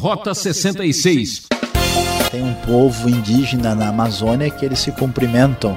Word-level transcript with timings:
Rota 0.00 0.32
66. 0.32 1.42
Tem 2.30 2.42
um 2.42 2.54
povo 2.54 3.06
indígena 3.10 3.74
na 3.74 3.88
Amazônia 3.88 4.48
que 4.48 4.64
eles 4.64 4.78
se 4.78 4.90
cumprimentam 4.92 5.76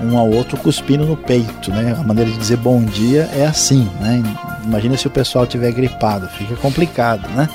um 0.00 0.16
ao 0.16 0.30
outro 0.30 0.56
cuspindo 0.56 1.04
no 1.04 1.16
peito, 1.16 1.72
né? 1.72 1.96
A 1.98 2.04
maneira 2.04 2.30
de 2.30 2.38
dizer 2.38 2.56
bom 2.56 2.84
dia 2.84 3.28
é 3.34 3.44
assim, 3.44 3.90
né? 4.00 4.22
Imagina 4.64 4.96
se 4.96 5.08
o 5.08 5.10
pessoal 5.10 5.44
tiver 5.44 5.72
gripado, 5.72 6.28
fica 6.28 6.54
complicado, 6.54 7.28
né? 7.30 7.48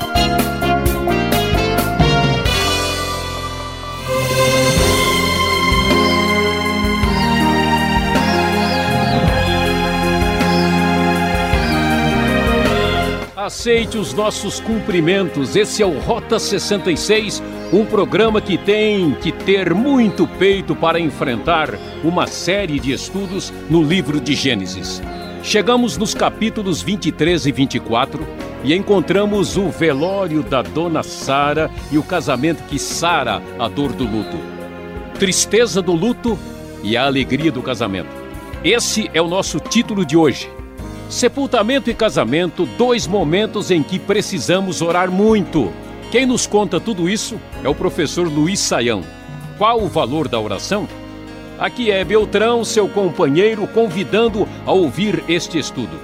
Aceite 13.49 13.97
os 13.97 14.13
nossos 14.13 14.59
cumprimentos. 14.59 15.55
Esse 15.55 15.81
é 15.81 15.85
o 15.85 15.97
Rota 15.97 16.37
66, 16.37 17.41
um 17.73 17.83
programa 17.83 18.39
que 18.39 18.59
tem 18.59 19.15
que 19.15 19.31
ter 19.31 19.73
muito 19.73 20.27
peito 20.27 20.75
para 20.75 20.99
enfrentar 20.99 21.69
uma 22.03 22.27
série 22.27 22.79
de 22.79 22.91
estudos 22.91 23.51
no 23.67 23.81
livro 23.81 24.21
de 24.21 24.35
Gênesis. 24.35 25.01
Chegamos 25.41 25.97
nos 25.97 26.13
capítulos 26.13 26.83
23 26.83 27.47
e 27.47 27.51
24 27.51 28.27
e 28.63 28.75
encontramos 28.75 29.57
o 29.57 29.69
velório 29.69 30.43
da 30.43 30.61
dona 30.61 31.01
Sara 31.01 31.71
e 31.91 31.97
o 31.97 32.03
casamento 32.03 32.61
que 32.67 32.77
sara 32.77 33.41
a 33.57 33.67
dor 33.67 33.93
do 33.93 34.03
luto. 34.03 34.37
Tristeza 35.17 35.81
do 35.81 35.93
luto 35.93 36.37
e 36.83 36.95
a 36.95 37.07
alegria 37.07 37.51
do 37.51 37.63
casamento. 37.63 38.11
Esse 38.63 39.09
é 39.11 39.19
o 39.19 39.27
nosso 39.27 39.59
título 39.59 40.05
de 40.05 40.15
hoje. 40.15 40.47
Sepultamento 41.09 41.89
e 41.89 41.93
casamento, 41.95 42.67
dois 42.77 43.07
momentos 43.07 43.71
em 43.71 43.81
que 43.81 43.97
precisamos 43.97 44.79
orar 44.79 45.09
muito. 45.09 45.73
Quem 46.11 46.23
nos 46.23 46.45
conta 46.45 46.79
tudo 46.79 47.09
isso 47.09 47.41
é 47.63 47.67
o 47.67 47.73
professor 47.73 48.31
Luiz 48.31 48.59
Saião. 48.59 49.03
Qual 49.57 49.81
o 49.81 49.87
valor 49.87 50.27
da 50.27 50.39
oração? 50.39 50.87
Aqui 51.57 51.89
é 51.89 52.05
Beltrão, 52.05 52.63
seu 52.63 52.87
companheiro, 52.87 53.67
convidando 53.67 54.47
a 54.67 54.71
ouvir 54.71 55.23
este 55.27 55.57
estudo. 55.57 55.99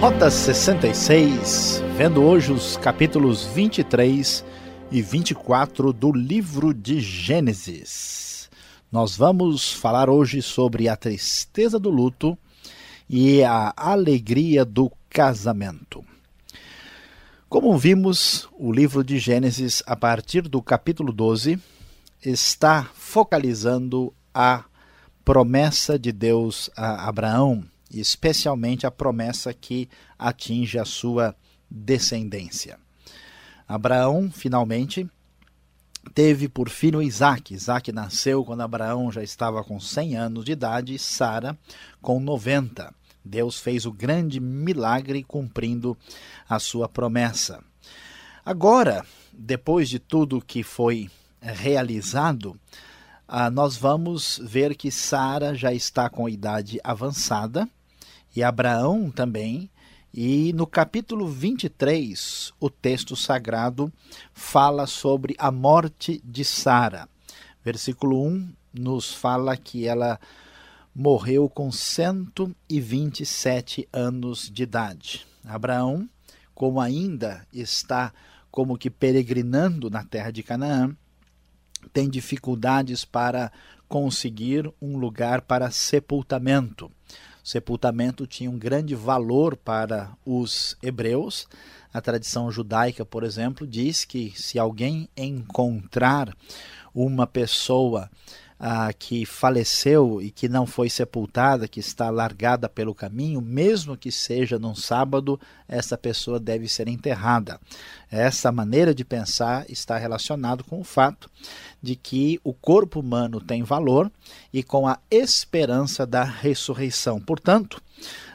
Rota 0.00 0.30
66, 0.30 1.82
vendo 1.96 2.22
hoje 2.22 2.52
os 2.52 2.76
capítulos 2.76 3.46
23 3.46 4.44
e 4.92 5.00
24 5.00 5.94
do 5.94 6.12
livro 6.12 6.74
de 6.74 7.00
Gênesis. 7.00 8.29
Nós 8.90 9.14
vamos 9.16 9.72
falar 9.72 10.10
hoje 10.10 10.42
sobre 10.42 10.88
a 10.88 10.96
tristeza 10.96 11.78
do 11.78 11.90
luto 11.90 12.36
e 13.08 13.40
a 13.44 13.72
alegria 13.76 14.64
do 14.64 14.90
casamento. 15.08 16.04
Como 17.48 17.78
vimos, 17.78 18.48
o 18.58 18.72
livro 18.72 19.04
de 19.04 19.20
Gênesis, 19.20 19.80
a 19.86 19.94
partir 19.94 20.42
do 20.42 20.60
capítulo 20.60 21.12
12, 21.12 21.56
está 22.20 22.82
focalizando 22.92 24.12
a 24.34 24.64
promessa 25.24 25.96
de 25.96 26.10
Deus 26.10 26.68
a 26.76 27.08
Abraão, 27.08 27.64
especialmente 27.92 28.88
a 28.88 28.90
promessa 28.90 29.54
que 29.54 29.88
atinge 30.18 30.80
a 30.80 30.84
sua 30.84 31.36
descendência. 31.70 32.76
Abraão, 33.68 34.32
finalmente, 34.32 35.08
teve 36.14 36.48
por 36.48 36.68
filho 36.68 37.02
Isaac. 37.02 37.54
Isaac 37.54 37.92
nasceu 37.92 38.44
quando 38.44 38.62
Abraão 38.62 39.10
já 39.10 39.22
estava 39.22 39.62
com 39.62 39.78
100 39.78 40.16
anos 40.16 40.44
de 40.44 40.52
idade 40.52 40.94
e 40.94 40.98
Sara 40.98 41.58
com 42.00 42.20
90. 42.20 42.92
Deus 43.24 43.58
fez 43.58 43.84
o 43.86 43.92
grande 43.92 44.40
milagre 44.40 45.22
cumprindo 45.22 45.96
a 46.48 46.58
sua 46.58 46.88
promessa. 46.88 47.62
Agora, 48.44 49.04
depois 49.32 49.88
de 49.88 49.98
tudo 49.98 50.44
que 50.44 50.62
foi 50.62 51.10
realizado, 51.40 52.58
ah, 53.28 53.50
nós 53.50 53.76
vamos 53.76 54.40
ver 54.42 54.74
que 54.74 54.90
Sara 54.90 55.54
já 55.54 55.72
está 55.72 56.08
com 56.08 56.28
idade 56.28 56.80
avançada 56.82 57.68
e 58.34 58.42
Abraão 58.42 59.10
também 59.10 59.70
e 60.12 60.52
no 60.54 60.66
capítulo 60.66 61.28
23, 61.28 62.52
o 62.58 62.68
texto 62.68 63.14
sagrado 63.14 63.92
fala 64.34 64.88
sobre 64.88 65.36
a 65.38 65.52
morte 65.52 66.20
de 66.24 66.44
Sara. 66.44 67.08
Versículo 67.64 68.20
1 68.26 68.52
nos 68.74 69.14
fala 69.14 69.56
que 69.56 69.86
ela 69.86 70.18
morreu 70.92 71.48
com 71.48 71.70
127 71.70 73.88
anos 73.92 74.50
de 74.52 74.64
idade. 74.64 75.24
Abraão, 75.44 76.10
como 76.54 76.80
ainda 76.80 77.46
está 77.52 78.12
como 78.50 78.76
que 78.76 78.90
peregrinando 78.90 79.88
na 79.88 80.04
terra 80.04 80.32
de 80.32 80.42
Canaã, 80.42 80.92
tem 81.92 82.10
dificuldades 82.10 83.04
para 83.04 83.52
conseguir 83.88 84.68
um 84.82 84.98
lugar 84.98 85.42
para 85.42 85.70
sepultamento 85.70 86.90
sepultamento 87.42 88.26
tinha 88.26 88.50
um 88.50 88.58
grande 88.58 88.94
valor 88.94 89.56
para 89.56 90.10
os 90.24 90.76
hebreus. 90.82 91.46
A 91.92 92.00
tradição 92.00 92.50
judaica, 92.50 93.04
por 93.04 93.24
exemplo, 93.24 93.66
diz 93.66 94.04
que 94.04 94.32
se 94.36 94.58
alguém 94.58 95.08
encontrar 95.16 96.34
uma 96.94 97.26
pessoa 97.26 98.10
ah, 98.62 98.92
que 98.92 99.24
faleceu 99.24 100.20
e 100.20 100.30
que 100.30 100.46
não 100.46 100.66
foi 100.66 100.90
sepultada, 100.90 101.66
que 101.66 101.80
está 101.80 102.10
largada 102.10 102.68
pelo 102.68 102.94
caminho, 102.94 103.40
mesmo 103.40 103.96
que 103.96 104.12
seja 104.12 104.58
num 104.58 104.74
sábado, 104.74 105.40
essa 105.66 105.96
pessoa 105.96 106.38
deve 106.38 106.68
ser 106.68 106.86
enterrada. 106.86 107.58
Essa 108.10 108.52
maneira 108.52 108.94
de 108.94 109.02
pensar 109.02 109.64
está 109.70 109.96
relacionado 109.96 110.62
com 110.62 110.78
o 110.78 110.84
fato 110.84 111.30
de 111.82 111.96
que 111.96 112.38
o 112.44 112.52
corpo 112.52 113.00
humano 113.00 113.40
tem 113.40 113.62
valor 113.62 114.12
e 114.52 114.62
com 114.62 114.86
a 114.86 114.98
esperança 115.10 116.06
da 116.06 116.22
ressurreição. 116.22 117.18
Portanto, 117.18 117.80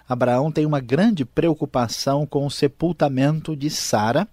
Abraão 0.10 0.52
tem 0.52 0.66
uma 0.66 0.80
grande 0.80 1.24
preocupação 1.24 2.26
com 2.26 2.48
o 2.48 2.52
sepultamento 2.52 3.56
de 3.56 3.70
Sara. 3.70 4.28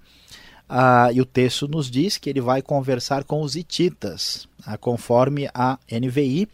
Ah, 0.75 1.13
e 1.13 1.21
o 1.21 1.27
texto 1.27 1.69
nos 1.69 1.91
diz 1.91 2.17
que 2.17 2.31
ele 2.31 2.41
vai 2.41 2.63
conversar 2.63 3.25
com 3.25 3.43
os 3.43 3.57
hititas, 3.57 4.49
ah, 4.65 4.79
conforme 4.79 5.47
a 5.53 5.79
NVI. 5.87 6.49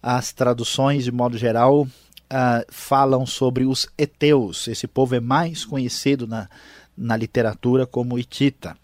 As 0.00 0.32
traduções, 0.32 1.02
de 1.02 1.10
modo 1.10 1.36
geral, 1.36 1.84
ah, 2.30 2.64
falam 2.68 3.26
sobre 3.26 3.64
os 3.64 3.88
heteus. 3.98 4.68
Esse 4.68 4.86
povo 4.86 5.16
é 5.16 5.20
mais 5.20 5.64
conhecido 5.64 6.28
na, 6.28 6.48
na 6.96 7.16
literatura 7.16 7.84
como 7.84 8.20
hitita. 8.20 8.76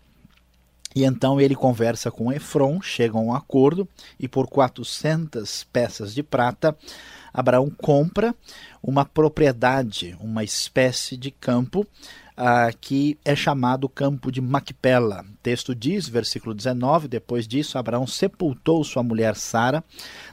E 0.96 1.04
então 1.04 1.40
ele 1.40 1.54
conversa 1.54 2.10
com 2.10 2.32
Efron, 2.32 2.82
chega 2.82 3.16
a 3.16 3.20
um 3.20 3.32
acordo 3.32 3.88
e 4.18 4.26
por 4.26 4.48
400 4.48 5.62
peças 5.72 6.12
de 6.12 6.24
prata, 6.24 6.76
Abraão 7.36 7.68
compra 7.68 8.34
uma 8.82 9.04
propriedade, 9.04 10.16
uma 10.18 10.42
espécie 10.42 11.18
de 11.18 11.30
campo 11.30 11.86
ah, 12.34 12.70
que 12.80 13.18
é 13.22 13.36
chamado 13.36 13.90
campo 13.90 14.32
de 14.32 14.40
Macpela. 14.40 15.22
O 15.22 15.36
texto 15.42 15.74
diz, 15.74 16.08
versículo 16.08 16.54
19, 16.54 17.08
depois 17.08 17.46
disso, 17.46 17.76
Abraão 17.76 18.06
sepultou 18.06 18.82
sua 18.82 19.02
mulher 19.02 19.36
Sara 19.36 19.84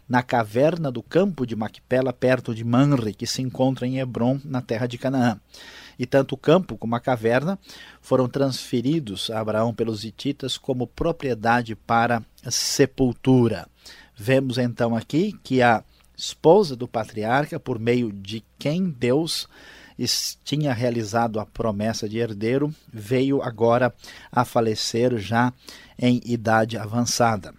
na 0.08 0.24
caverna 0.24 0.90
do 0.90 1.04
campo 1.04 1.46
de 1.46 1.58
Macpela, 1.58 2.14
perto 2.14 2.56
de 2.56 2.64
Manre, 2.64 3.14
que 3.14 3.28
se 3.28 3.42
encontra 3.42 3.86
em 3.86 4.00
Hebron, 4.00 4.40
na 4.46 4.62
terra 4.62 4.88
de 4.88 4.98
Canaã. 4.98 5.38
E 6.00 6.06
tanto 6.06 6.36
o 6.36 6.38
campo 6.38 6.78
como 6.78 6.96
a 6.96 7.02
caverna 7.02 7.60
foram 8.02 8.30
transferidos 8.30 9.30
a 9.30 9.42
Abraão 9.42 9.74
pelos 9.74 10.06
hititas 10.06 10.58
como 10.58 10.88
propriedade 10.88 11.76
para 11.76 12.24
sepultura. 12.50 13.68
Vemos 14.16 14.58
então 14.58 14.96
aqui 14.96 15.38
que 15.44 15.62
a 15.62 15.84
esposa 16.16 16.76
do 16.76 16.88
patriarca, 16.88 17.60
por 17.60 17.80
meio 17.80 18.12
de 18.12 18.44
quem 18.58 18.90
Deus 18.90 19.48
tinha 20.44 20.74
realizado 20.74 21.40
a 21.40 21.46
promessa 21.46 22.10
de 22.10 22.18
herdeiro, 22.18 22.74
veio 22.92 23.42
agora 23.42 23.94
a 24.32 24.44
falecer 24.44 25.18
já 25.18 25.54
em 25.98 26.22
idade 26.26 26.78
avançada. 26.78 27.54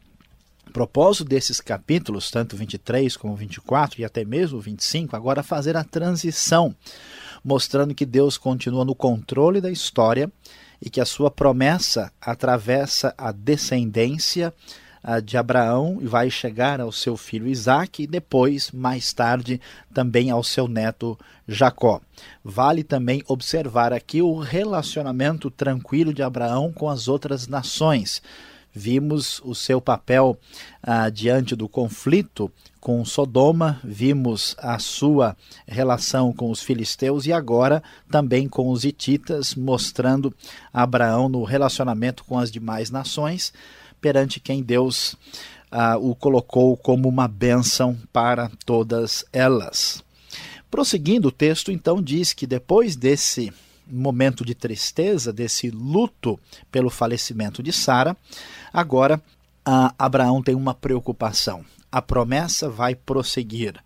O 0.69 0.73
propósito 0.73 1.29
desses 1.29 1.61
capítulos, 1.61 2.31
tanto 2.31 2.57
23 2.57 3.17
como 3.17 3.37
24 3.37 4.01
e 4.01 4.05
até 4.05 4.25
mesmo 4.25 4.61
25, 4.61 5.15
agora 5.15 5.43
fazer 5.43 5.77
a 5.77 5.85
transição, 5.85 6.75
mostrando 7.45 7.95
que 7.95 8.05
Deus 8.05 8.37
continua 8.37 8.85
no 8.85 8.95
controle 8.95 9.61
da 9.61 9.71
história 9.71 10.31
e 10.83 10.91
que 10.91 11.01
a 11.01 11.05
sua 11.05 11.31
promessa 11.31 12.13
atravessa 12.21 13.15
a 13.17 13.31
descendência 13.31 14.53
de 15.23 15.37
Abraão 15.37 15.99
e 16.01 16.07
vai 16.07 16.31
chegar 16.31 16.81
ao 16.81 16.91
seu 16.91 17.17
filho 17.17 17.47
Isaac 17.47 18.03
e 18.03 18.07
depois, 18.07 18.71
mais 18.73 19.13
tarde, 19.13 19.61
também 19.93 20.31
ao 20.31 20.43
seu 20.43 20.67
neto 20.67 21.19
Jacó. 21.47 22.01
Vale 22.43 22.83
também 22.83 23.23
observar 23.29 23.93
aqui 23.93 24.23
o 24.23 24.39
relacionamento 24.39 25.51
tranquilo 25.51 26.15
de 26.15 26.23
Abraão 26.23 26.73
com 26.73 26.89
as 26.89 27.07
outras 27.09 27.47
nações. 27.47 28.23
vimos 28.77 29.41
o 29.45 29.55
seu 29.55 29.81
papel 29.81 30.37
ah, 30.83 31.09
diante 31.09 31.55
do 31.55 31.69
conflito 31.69 32.51
com 32.81 33.03
Sodoma, 33.05 33.81
vimos 33.85 34.57
a 34.59 34.79
sua 34.79 35.37
relação 35.67 36.33
com 36.33 36.51
os 36.51 36.61
filisteus 36.61 37.25
e 37.25 37.33
agora 37.33 37.83
também 38.11 38.49
com 38.49 38.69
os 38.69 38.85
hititas, 38.85 39.55
mostrando 39.55 40.35
Abraão 40.73 41.29
no 41.29 41.45
relacionamento 41.45 42.25
com 42.25 42.39
as 42.39 42.51
demais 42.51 42.91
nações, 42.91 43.55
perante 44.05 44.39
quem 44.39 44.63
Deus 44.63 45.17
ah, 45.71 45.97
o 45.97 46.15
colocou 46.15 46.77
como 46.77 47.09
uma 47.09 47.27
bênção 47.27 47.97
para 48.13 48.51
todas 48.67 49.25
elas. 49.33 50.05
Prosseguindo, 50.71 51.29
o 51.29 51.33
texto 51.33 51.73
então 51.73 52.03
diz 52.03 52.35
que 52.35 52.47
depois 52.47 52.97
desse 52.97 53.51
momento 53.91 54.45
de 54.45 54.55
tristeza, 54.55 55.33
desse 55.33 55.71
luto 55.71 56.39
pelo 56.71 56.91
falecimento 56.91 57.63
de 57.63 57.73
Sara, 57.73 58.15
agora 58.71 59.19
ah, 59.65 59.95
Abraão 59.99 60.43
tem 60.43 60.55
uma 60.55 60.75
preocupação 60.75 61.65
a 61.95 62.03
promessa 62.03 62.69
vai 62.69 62.97
prosseguir. 62.97 63.77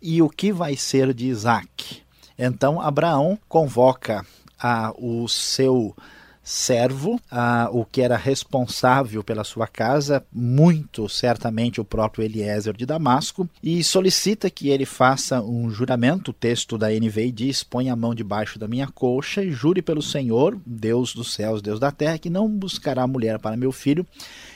E 0.00 0.20
o 0.20 0.28
que 0.28 0.52
vai 0.52 0.76
ser 0.76 1.14
de 1.14 1.28
Isaac? 1.28 2.02
Então 2.38 2.78
Abraão 2.78 3.38
convoca 3.48 4.22
a, 4.60 4.92
o 4.98 5.26
seu 5.26 5.96
servo, 6.44 7.18
a, 7.30 7.70
o 7.72 7.86
que 7.86 8.02
era 8.02 8.18
responsável 8.18 9.24
pela 9.24 9.42
sua 9.42 9.66
casa, 9.66 10.22
muito 10.30 11.08
certamente 11.08 11.80
o 11.80 11.84
próprio 11.84 12.22
Eliezer 12.22 12.76
de 12.76 12.84
Damasco, 12.84 13.48
e 13.62 13.82
solicita 13.82 14.50
que 14.50 14.68
ele 14.68 14.84
faça 14.84 15.40
um 15.40 15.70
juramento. 15.70 16.30
O 16.30 16.34
texto 16.34 16.76
da 16.76 16.90
NVI 16.90 17.32
diz: 17.32 17.62
Põe 17.62 17.88
a 17.88 17.96
mão 17.96 18.14
debaixo 18.14 18.58
da 18.58 18.68
minha 18.68 18.86
coxa 18.86 19.42
e 19.42 19.50
jure 19.50 19.80
pelo 19.80 20.02
Senhor, 20.02 20.60
Deus 20.66 21.14
dos 21.14 21.32
céus, 21.32 21.62
Deus 21.62 21.80
da 21.80 21.90
terra, 21.90 22.18
que 22.18 22.28
não 22.28 22.46
buscará 22.46 23.06
mulher 23.06 23.38
para 23.38 23.56
meu 23.56 23.72
filho 23.72 24.06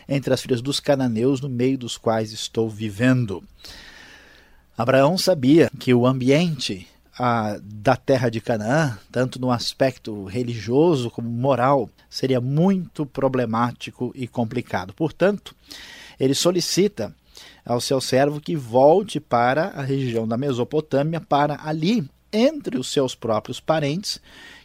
entre 0.07 0.33
as 0.33 0.43
filhas 0.43 0.61
dos 0.61 0.81
cananeus, 0.81 1.41
no 1.41 1.49
meio 1.49 1.79
dos 1.79 1.97
quais 1.97 2.33
estou 2.33 2.69
vivendo. 2.69 3.43
Abraão 4.77 5.19
sabia 5.19 5.71
que 5.79 5.93
o 5.93 6.07
ambiente 6.07 6.87
a, 7.19 7.59
da 7.63 7.97
terra 7.97 8.29
de 8.29 8.41
Canaã, 8.41 8.97
tanto 9.11 9.41
no 9.41 9.51
aspecto 9.51 10.25
religioso 10.25 11.11
como 11.11 11.29
moral, 11.29 11.91
seria 12.09 12.41
muito 12.41 13.05
problemático 13.05 14.13
e 14.15 14.29
complicado. 14.29 14.95
Portanto, 14.95 15.55
ele 16.19 16.35
solicita 16.35 17.15
ao 17.65 17.81
seu 17.81 18.01
servo 18.01 18.41
que 18.41 18.57
volte 18.57 19.21
para 19.21 19.67
a 19.69 19.83
região 19.83 20.27
da 20.27 20.37
Mesopotâmia, 20.37 21.21
para 21.21 21.61
ali, 21.63 22.09
entre 22.33 22.79
os 22.79 22.91
seus 22.91 23.15
próprios 23.15 23.61
parentes, 23.61 24.21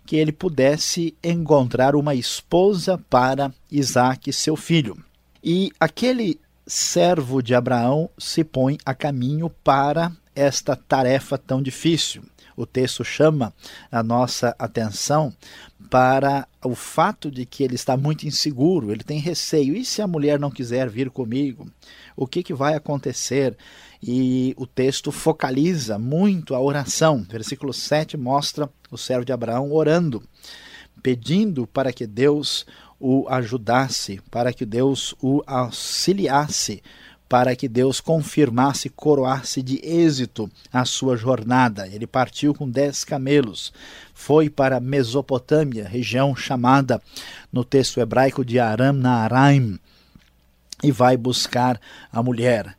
que 0.06 0.16
ele 0.16 0.32
pudesse 0.32 1.16
encontrar 1.24 1.96
uma 1.96 2.14
esposa 2.14 2.98
para 3.10 3.54
Isaac, 3.72 4.32
seu 4.32 4.56
filho. 4.56 4.98
E 5.44 5.72
aquele 5.80 6.40
servo 6.66 7.42
de 7.42 7.54
Abraão 7.54 8.10
se 8.18 8.44
põe 8.44 8.78
a 8.86 8.94
caminho 8.94 9.50
para 9.50 10.12
esta 10.36 10.76
tarefa 10.76 11.38
tão 11.38 11.62
difícil. 11.62 12.24
O 12.56 12.66
texto 12.66 13.04
chama 13.04 13.54
a 13.92 14.04
nossa 14.04 14.56
atenção 14.58 15.34
para 15.90 16.48
o 16.64 16.74
fato 16.74 17.30
de 17.30 17.46
que 17.46 17.64
ele 17.64 17.76
está 17.76 17.96
muito 17.96 18.26
inseguro, 18.26 18.92
ele 18.92 19.04
tem 19.04 19.20
receio. 19.20 19.76
E 19.76 19.86
se 19.86 20.02
a 20.02 20.08
mulher 20.08 20.40
não 20.40 20.50
quiser 20.50 20.90
vir 20.90 21.10
comigo? 21.10 21.70
O 22.16 22.26
que, 22.26 22.42
que 22.42 22.54
vai 22.54 22.74
acontecer? 22.74 23.56
E 24.02 24.54
o 24.58 24.66
texto 24.66 25.12
focaliza 25.12 26.00
muito 26.00 26.56
a 26.56 26.60
oração. 26.60 27.26
Versículo 27.30 27.74
7 27.74 28.18
mostra 28.18 28.70
o 28.90 28.98
servo 28.98 29.26
de 29.26 29.32
Abraão 29.32 29.72
orando, 29.72 30.24
pedindo 31.02 31.68
para 31.68 31.94
que 31.94 32.08
Deus 32.08 32.66
o 33.00 33.28
ajudasse, 33.28 34.22
para 34.32 34.54
que 34.54 34.66
Deus 34.66 35.14
o 35.22 35.44
auxiliasse, 35.46 36.82
para 37.34 37.56
que 37.56 37.68
Deus 37.68 38.00
confirmasse, 38.00 38.90
coroasse 38.90 39.64
de 39.64 39.84
êxito 39.84 40.48
a 40.72 40.86
sua 40.86 41.18
jornada. 41.18 41.88
Ele 41.88 42.06
partiu 42.06 42.54
com 42.54 42.70
dez 42.70 43.04
camelos, 43.04 43.74
foi 44.14 44.52
para 44.52 44.80
Mesopotâmia, 44.80 45.88
região 45.88 46.36
chamada 46.36 47.02
no 47.52 47.66
texto 47.66 48.00
hebraico 48.00 48.46
de 48.46 48.60
Aram 48.60 48.94
Naharaim, 48.94 49.80
e 50.84 50.92
vai 50.92 51.18
buscar 51.18 51.82
a 52.12 52.22
mulher. 52.22 52.78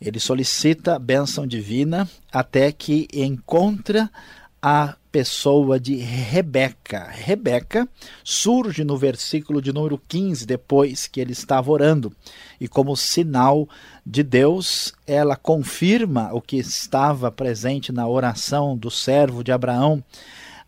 Ele 0.00 0.20
solicita 0.20 1.00
bênção 1.00 1.44
divina 1.44 2.08
até 2.30 2.70
que 2.70 3.08
encontra 3.12 4.08
a 4.62 4.94
pessoa 5.16 5.80
de 5.80 5.96
Rebeca. 5.96 7.08
Rebeca 7.10 7.88
surge 8.22 8.84
no 8.84 8.98
versículo 8.98 9.62
de 9.62 9.72
número 9.72 9.98
15, 10.06 10.44
depois 10.44 11.06
que 11.06 11.18
ele 11.18 11.32
estava 11.32 11.70
orando. 11.70 12.12
E 12.60 12.68
como 12.68 12.94
sinal 12.94 13.66
de 14.04 14.22
Deus, 14.22 14.92
ela 15.06 15.34
confirma 15.34 16.34
o 16.34 16.40
que 16.42 16.58
estava 16.58 17.32
presente 17.32 17.90
na 17.92 18.06
oração 18.06 18.76
do 18.76 18.90
servo 18.90 19.42
de 19.42 19.50
Abraão 19.50 20.04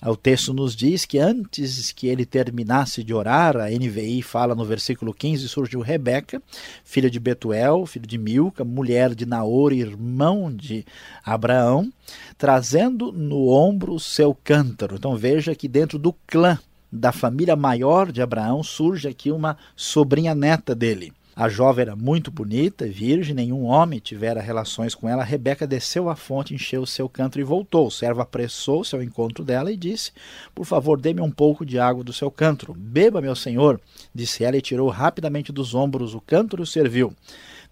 o 0.00 0.16
texto 0.16 0.54
nos 0.54 0.76
diz 0.76 1.04
que 1.04 1.18
antes 1.18 1.90
que 1.90 2.06
ele 2.06 2.24
terminasse 2.24 3.02
de 3.02 3.12
orar, 3.12 3.56
a 3.56 3.68
NVI 3.68 4.22
fala 4.22 4.54
no 4.54 4.64
versículo 4.64 5.12
15, 5.12 5.48
surgiu 5.48 5.80
Rebeca, 5.80 6.40
filha 6.84 7.10
de 7.10 7.18
Betuel, 7.18 7.84
filho 7.84 8.06
de 8.06 8.16
Milca, 8.16 8.64
mulher 8.64 9.14
de 9.14 9.26
Naor, 9.26 9.72
irmão 9.72 10.54
de 10.54 10.86
Abraão, 11.24 11.92
trazendo 12.36 13.10
no 13.10 13.48
ombro 13.48 13.94
o 13.94 14.00
seu 14.00 14.32
cântaro. 14.32 14.94
Então 14.96 15.16
veja 15.16 15.54
que 15.54 15.66
dentro 15.66 15.98
do 15.98 16.12
clã 16.26 16.58
da 16.90 17.12
família 17.12 17.56
maior 17.56 18.12
de 18.12 18.22
Abraão 18.22 18.62
surge 18.62 19.08
aqui 19.08 19.30
uma 19.30 19.58
sobrinha 19.76 20.34
neta 20.34 20.74
dele. 20.74 21.12
A 21.40 21.48
jovem 21.48 21.82
era 21.82 21.94
muito 21.94 22.32
bonita, 22.32 22.84
virgem, 22.84 23.32
nenhum 23.32 23.62
homem 23.62 24.00
tivera 24.00 24.40
relações 24.40 24.92
com 24.92 25.08
ela. 25.08 25.22
Rebeca 25.22 25.68
desceu 25.68 26.08
à 26.08 26.16
fonte, 26.16 26.52
encheu 26.52 26.82
o 26.82 26.86
seu 26.86 27.08
canto 27.08 27.38
e 27.38 27.44
voltou. 27.44 27.86
O 27.86 27.92
servo 27.92 28.20
apressou-se 28.20 28.92
ao 28.92 29.00
encontro 29.00 29.44
dela 29.44 29.70
e 29.70 29.76
disse: 29.76 30.10
Por 30.52 30.66
favor, 30.66 31.00
dê-me 31.00 31.20
um 31.20 31.30
pouco 31.30 31.64
de 31.64 31.78
água 31.78 32.02
do 32.02 32.12
seu 32.12 32.28
cântaro. 32.28 32.74
Beba, 32.74 33.20
meu 33.20 33.36
senhor, 33.36 33.80
disse 34.12 34.42
ela 34.42 34.56
e 34.56 34.60
tirou 34.60 34.88
rapidamente 34.88 35.52
dos 35.52 35.76
ombros 35.76 36.12
o 36.12 36.20
cântaro 36.20 36.64
e 36.64 36.66
serviu. 36.66 37.14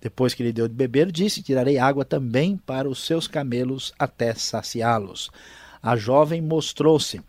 Depois 0.00 0.32
que 0.32 0.44
lhe 0.44 0.52
deu 0.52 0.68
de 0.68 0.74
beber, 0.74 1.10
disse: 1.10 1.42
Tirarei 1.42 1.76
água 1.76 2.04
também 2.04 2.56
para 2.56 2.88
os 2.88 3.04
seus 3.04 3.26
camelos 3.26 3.92
até 3.98 4.32
saciá-los. 4.32 5.28
A 5.82 5.96
jovem 5.96 6.40
mostrou-se 6.40 7.20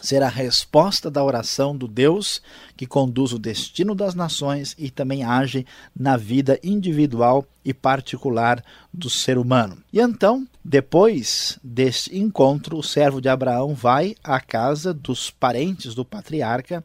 ser 0.00 0.22
a 0.22 0.28
resposta 0.28 1.10
da 1.10 1.22
oração 1.22 1.76
do 1.76 1.88
Deus 1.88 2.40
que 2.76 2.86
conduz 2.86 3.32
o 3.32 3.38
destino 3.38 3.94
das 3.94 4.14
nações 4.14 4.74
e 4.78 4.90
também 4.90 5.24
age 5.24 5.66
na 5.94 6.16
vida 6.16 6.58
individual 6.62 7.44
e 7.64 7.74
particular 7.74 8.64
do 8.92 9.10
ser 9.10 9.36
humano. 9.36 9.78
E 9.92 10.00
então, 10.00 10.46
depois 10.64 11.58
deste 11.62 12.16
encontro, 12.16 12.78
o 12.78 12.82
servo 12.82 13.20
de 13.20 13.28
Abraão 13.28 13.74
vai 13.74 14.14
à 14.22 14.40
casa 14.40 14.94
dos 14.94 15.30
parentes 15.30 15.94
do 15.94 16.04
patriarca 16.04 16.84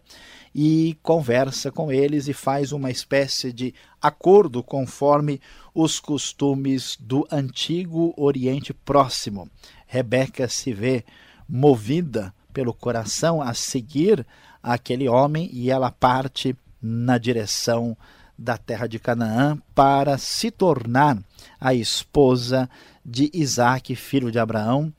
e 0.53 0.98
conversa 1.01 1.72
com 1.72 1.91
eles 1.91 2.27
e 2.27 2.34
faz 2.34 2.72
uma 2.72 2.91
espécie 2.91 3.51
de 3.51 3.74
acordo 4.01 4.62
conforme 4.62 5.41
os 5.74 6.00
costumes 6.00 6.98
do 7.00 7.27
antigo 7.32 8.13
Oriente 8.15 8.74
Próximo. 8.74 9.50
Rebeca 9.88 10.48
se 10.48 10.74
vê 10.74 11.03
movida 11.48 12.34
pelo 12.53 12.74
coração 12.74 13.41
a 13.41 13.53
seguir 13.53 14.25
aquele 14.62 15.10
homem 15.10 15.50
e 15.51 15.69
ela 15.69 15.91
parte 15.91 16.55
na 16.81 17.17
direção 17.17 17.98
da 18.38 18.57
terra 18.57 18.88
de 18.88 19.00
Canaã 19.00 19.57
para 19.74 20.17
se 20.17 20.51
tornar 20.51 21.17
a 21.60 21.74
esposa 21.74 22.69
de 23.05 23.29
Isaac, 23.33 23.95
filho 23.95 24.31
de 24.31 24.39
Abraão, 24.39 24.93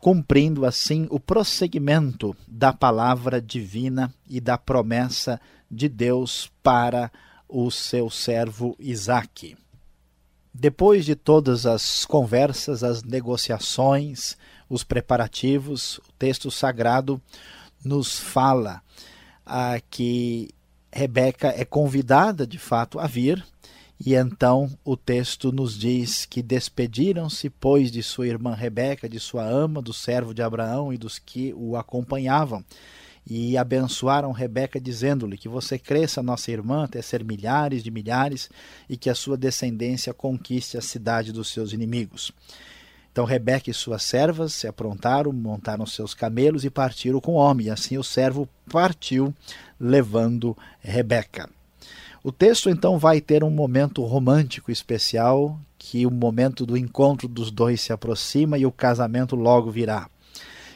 cumprindo 0.00 0.64
assim 0.64 1.06
o 1.10 1.20
prosseguimento 1.20 2.36
da 2.46 2.72
palavra 2.72 3.40
divina 3.40 4.12
e 4.28 4.40
da 4.40 4.58
promessa 4.58 5.40
de 5.70 5.88
Deus 5.88 6.50
para 6.62 7.10
o 7.48 7.70
seu 7.70 8.10
servo 8.10 8.76
Isaac. 8.78 9.56
Depois 10.52 11.04
de 11.04 11.14
todas 11.14 11.66
as 11.66 12.04
conversas, 12.04 12.82
as 12.82 13.02
negociações, 13.02 14.36
os 14.68 14.82
preparativos, 14.84 15.98
o 15.98 16.12
texto 16.18 16.50
sagrado 16.50 17.20
nos 17.84 18.18
fala 18.18 18.82
ah, 19.44 19.80
que 19.90 20.50
Rebeca 20.92 21.48
é 21.48 21.64
convidada 21.64 22.46
de 22.46 22.58
fato 22.58 22.98
a 22.98 23.06
vir, 23.06 23.44
e 24.04 24.14
então 24.14 24.70
o 24.84 24.96
texto 24.96 25.50
nos 25.52 25.78
diz 25.78 26.26
que 26.26 26.42
despediram-se, 26.42 27.48
pois, 27.48 27.90
de 27.90 28.02
sua 28.02 28.26
irmã 28.26 28.54
Rebeca, 28.54 29.08
de 29.08 29.18
sua 29.18 29.44
ama, 29.44 29.80
do 29.80 29.92
servo 29.92 30.34
de 30.34 30.42
Abraão 30.42 30.92
e 30.92 30.98
dos 30.98 31.18
que 31.18 31.54
o 31.54 31.76
acompanhavam, 31.76 32.64
e 33.28 33.56
abençoaram 33.56 34.32
Rebeca, 34.32 34.80
dizendo-lhe 34.80 35.36
que 35.36 35.48
você 35.48 35.78
cresça, 35.78 36.22
nossa 36.22 36.50
irmã, 36.50 36.84
até 36.84 37.02
ser 37.02 37.24
milhares 37.24 37.82
de 37.82 37.90
milhares, 37.90 38.50
e 38.88 38.96
que 38.96 39.10
a 39.10 39.14
sua 39.14 39.36
descendência 39.36 40.14
conquiste 40.14 40.76
a 40.76 40.82
cidade 40.82 41.32
dos 41.32 41.48
seus 41.48 41.72
inimigos. 41.72 42.32
Então 43.16 43.24
Rebeca 43.24 43.70
e 43.70 43.72
suas 43.72 44.02
servas 44.02 44.52
se 44.52 44.68
aprontaram, 44.68 45.32
montaram 45.32 45.86
seus 45.86 46.12
camelos 46.12 46.66
e 46.66 46.68
partiram 46.68 47.18
com 47.18 47.32
o 47.32 47.36
homem. 47.36 47.70
Assim 47.70 47.96
o 47.96 48.04
servo 48.04 48.46
partiu, 48.70 49.34
levando 49.80 50.54
Rebeca. 50.80 51.48
O 52.22 52.30
texto 52.30 52.68
então 52.68 52.98
vai 52.98 53.22
ter 53.22 53.42
um 53.42 53.48
momento 53.48 54.04
romântico 54.04 54.70
especial, 54.70 55.58
que 55.78 56.04
o 56.04 56.10
momento 56.10 56.66
do 56.66 56.76
encontro 56.76 57.26
dos 57.26 57.50
dois 57.50 57.80
se 57.80 57.90
aproxima 57.90 58.58
e 58.58 58.66
o 58.66 58.70
casamento 58.70 59.34
logo 59.34 59.70
virá. 59.70 60.10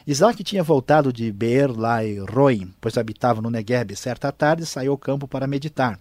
Isaac 0.07 0.43
tinha 0.43 0.63
voltado 0.63 1.13
de 1.13 1.31
Beer 1.31 1.71
Lai 1.71 2.17
Roi, 2.27 2.67
pois 2.81 2.97
habitava 2.97 3.39
no 3.39 3.51
Negueb. 3.51 3.95
Certa 3.95 4.31
tarde 4.31 4.65
saiu 4.65 4.93
ao 4.93 4.97
campo 4.97 5.27
para 5.27 5.45
meditar. 5.45 5.99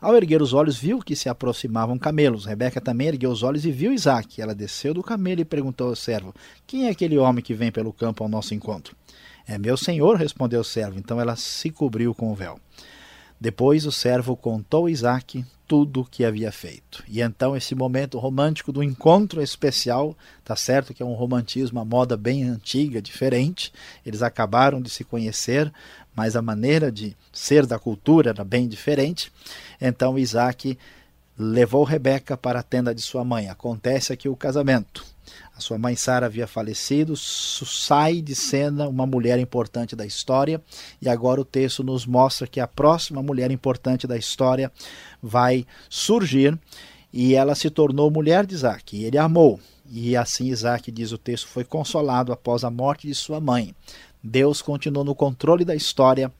Ao 0.00 0.16
erguer 0.16 0.40
os 0.40 0.52
olhos, 0.52 0.78
viu 0.78 1.00
que 1.00 1.16
se 1.16 1.28
aproximavam 1.28 1.98
camelos. 1.98 2.44
Rebeca 2.44 2.80
também 2.80 3.08
ergueu 3.08 3.30
os 3.30 3.42
olhos 3.42 3.64
e 3.64 3.70
viu 3.70 3.92
Isaac. 3.92 4.40
Ela 4.40 4.54
desceu 4.54 4.94
do 4.94 5.02
camelo 5.02 5.40
e 5.40 5.44
perguntou 5.44 5.88
ao 5.88 5.96
servo: 5.96 6.34
Quem 6.66 6.86
é 6.86 6.90
aquele 6.90 7.18
homem 7.18 7.42
que 7.42 7.54
vem 7.54 7.70
pelo 7.70 7.92
campo 7.92 8.22
ao 8.22 8.28
nosso 8.28 8.54
encontro? 8.54 8.96
É 9.46 9.58
meu 9.58 9.76
senhor, 9.76 10.16
respondeu 10.16 10.60
o 10.60 10.64
servo. 10.64 10.98
Então 10.98 11.20
ela 11.20 11.36
se 11.36 11.70
cobriu 11.70 12.14
com 12.14 12.30
o 12.30 12.34
véu. 12.34 12.58
Depois 13.40 13.86
o 13.86 13.92
servo 13.92 14.36
contou 14.36 14.86
a 14.86 14.90
Isaac 14.90 15.44
tudo 15.68 16.00
o 16.00 16.04
que 16.04 16.24
havia 16.24 16.50
feito. 16.50 17.04
E 17.06 17.20
então 17.20 17.54
esse 17.54 17.74
momento 17.74 18.18
romântico 18.18 18.72
do 18.72 18.82
encontro 18.82 19.42
especial, 19.42 20.16
tá 20.42 20.56
certo 20.56 20.94
que 20.94 21.02
é 21.02 21.06
um 21.06 21.12
romantismo, 21.12 21.78
uma 21.78 21.84
moda 21.84 22.16
bem 22.16 22.44
antiga, 22.44 23.02
diferente. 23.02 23.70
Eles 24.04 24.22
acabaram 24.22 24.80
de 24.80 24.88
se 24.88 25.04
conhecer, 25.04 25.70
mas 26.16 26.34
a 26.34 26.42
maneira 26.42 26.90
de 26.90 27.14
ser 27.30 27.66
da 27.66 27.78
cultura 27.78 28.30
era 28.30 28.42
bem 28.42 28.66
diferente. 28.66 29.30
Então 29.78 30.18
Isaac 30.18 30.78
levou 31.38 31.84
Rebeca 31.84 32.36
para 32.36 32.60
a 32.60 32.64
tenda 32.64 32.94
de 32.94 33.02
sua 33.02 33.22
mãe. 33.22 33.48
Acontece 33.50 34.12
aqui 34.12 34.28
o 34.28 34.34
casamento. 34.34 35.04
A 35.54 35.60
sua 35.60 35.76
mãe 35.76 35.96
Sara 35.96 36.26
havia 36.26 36.46
falecido, 36.46 37.16
sai 37.16 38.22
de 38.22 38.34
cena 38.34 38.88
uma 38.88 39.04
mulher 39.04 39.38
importante 39.38 39.96
da 39.96 40.06
história, 40.06 40.62
e 41.02 41.08
agora 41.08 41.40
o 41.40 41.44
texto 41.44 41.82
nos 41.82 42.06
mostra 42.06 42.46
que 42.46 42.60
a 42.60 42.66
próxima 42.66 43.22
mulher 43.22 43.50
importante 43.50 44.06
da 44.06 44.16
história 44.16 44.70
vai 45.22 45.66
surgir, 45.88 46.58
e 47.12 47.34
ela 47.34 47.54
se 47.54 47.70
tornou 47.70 48.10
mulher 48.10 48.46
de 48.46 48.54
Isaac, 48.54 48.96
e 48.96 49.04
ele 49.04 49.18
amou. 49.18 49.58
E 49.90 50.16
assim 50.16 50.48
Isaac, 50.48 50.90
diz 50.90 51.12
o 51.12 51.18
texto, 51.18 51.48
foi 51.48 51.64
consolado 51.64 52.32
após 52.32 52.64
a 52.64 52.70
morte 52.70 53.06
de 53.06 53.14
sua 53.14 53.40
mãe. 53.40 53.74
Deus 54.22 54.60
continuou 54.60 55.04
no 55.04 55.14
controle 55.14 55.64
da 55.64 55.74
história. 55.74 56.30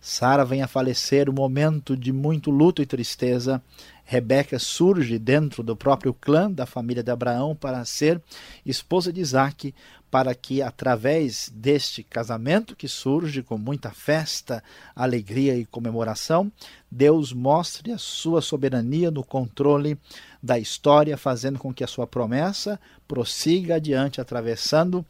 Sara 0.00 0.44
vem 0.44 0.62
a 0.62 0.68
falecer, 0.68 1.28
um 1.28 1.34
momento 1.34 1.96
de 1.96 2.12
muito 2.12 2.50
luto 2.50 2.80
e 2.80 2.86
tristeza. 2.86 3.62
Rebeca 4.04 4.58
surge 4.58 5.18
dentro 5.18 5.62
do 5.62 5.74
próprio 5.74 6.12
clã 6.12 6.50
da 6.50 6.66
família 6.66 7.02
de 7.02 7.10
Abraão 7.10 7.56
para 7.56 7.84
ser 7.84 8.20
esposa 8.64 9.12
de 9.12 9.20
Isaac, 9.20 9.74
para 10.14 10.32
que 10.32 10.62
através 10.62 11.50
deste 11.52 12.04
casamento 12.04 12.76
que 12.76 12.86
surge 12.86 13.42
com 13.42 13.58
muita 13.58 13.90
festa, 13.90 14.62
alegria 14.94 15.56
e 15.56 15.66
comemoração, 15.66 16.52
Deus 16.88 17.32
mostre 17.32 17.90
a 17.90 17.98
sua 17.98 18.40
soberania 18.40 19.10
no 19.10 19.24
controle 19.24 19.98
da 20.40 20.56
história, 20.56 21.16
fazendo 21.16 21.58
com 21.58 21.74
que 21.74 21.82
a 21.82 21.88
sua 21.88 22.06
promessa 22.06 22.78
prossiga 23.08 23.74
adiante, 23.74 24.20
atravessando 24.20 25.04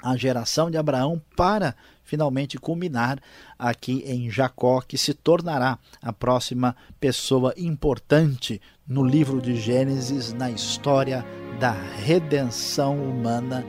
a 0.00 0.16
geração 0.16 0.70
de 0.70 0.76
Abraão 0.76 1.20
para 1.36 1.74
finalmente 2.04 2.58
culminar 2.58 3.20
aqui 3.58 4.04
em 4.06 4.30
Jacó, 4.30 4.80
que 4.82 4.96
se 4.96 5.14
tornará 5.14 5.80
a 6.00 6.12
próxima 6.12 6.76
pessoa 7.00 7.52
importante 7.56 8.62
no 8.86 9.04
livro 9.04 9.42
de 9.42 9.56
Gênesis, 9.56 10.32
na 10.32 10.48
história 10.48 11.26
da 11.58 11.72
redenção 11.72 13.02
humana 13.02 13.64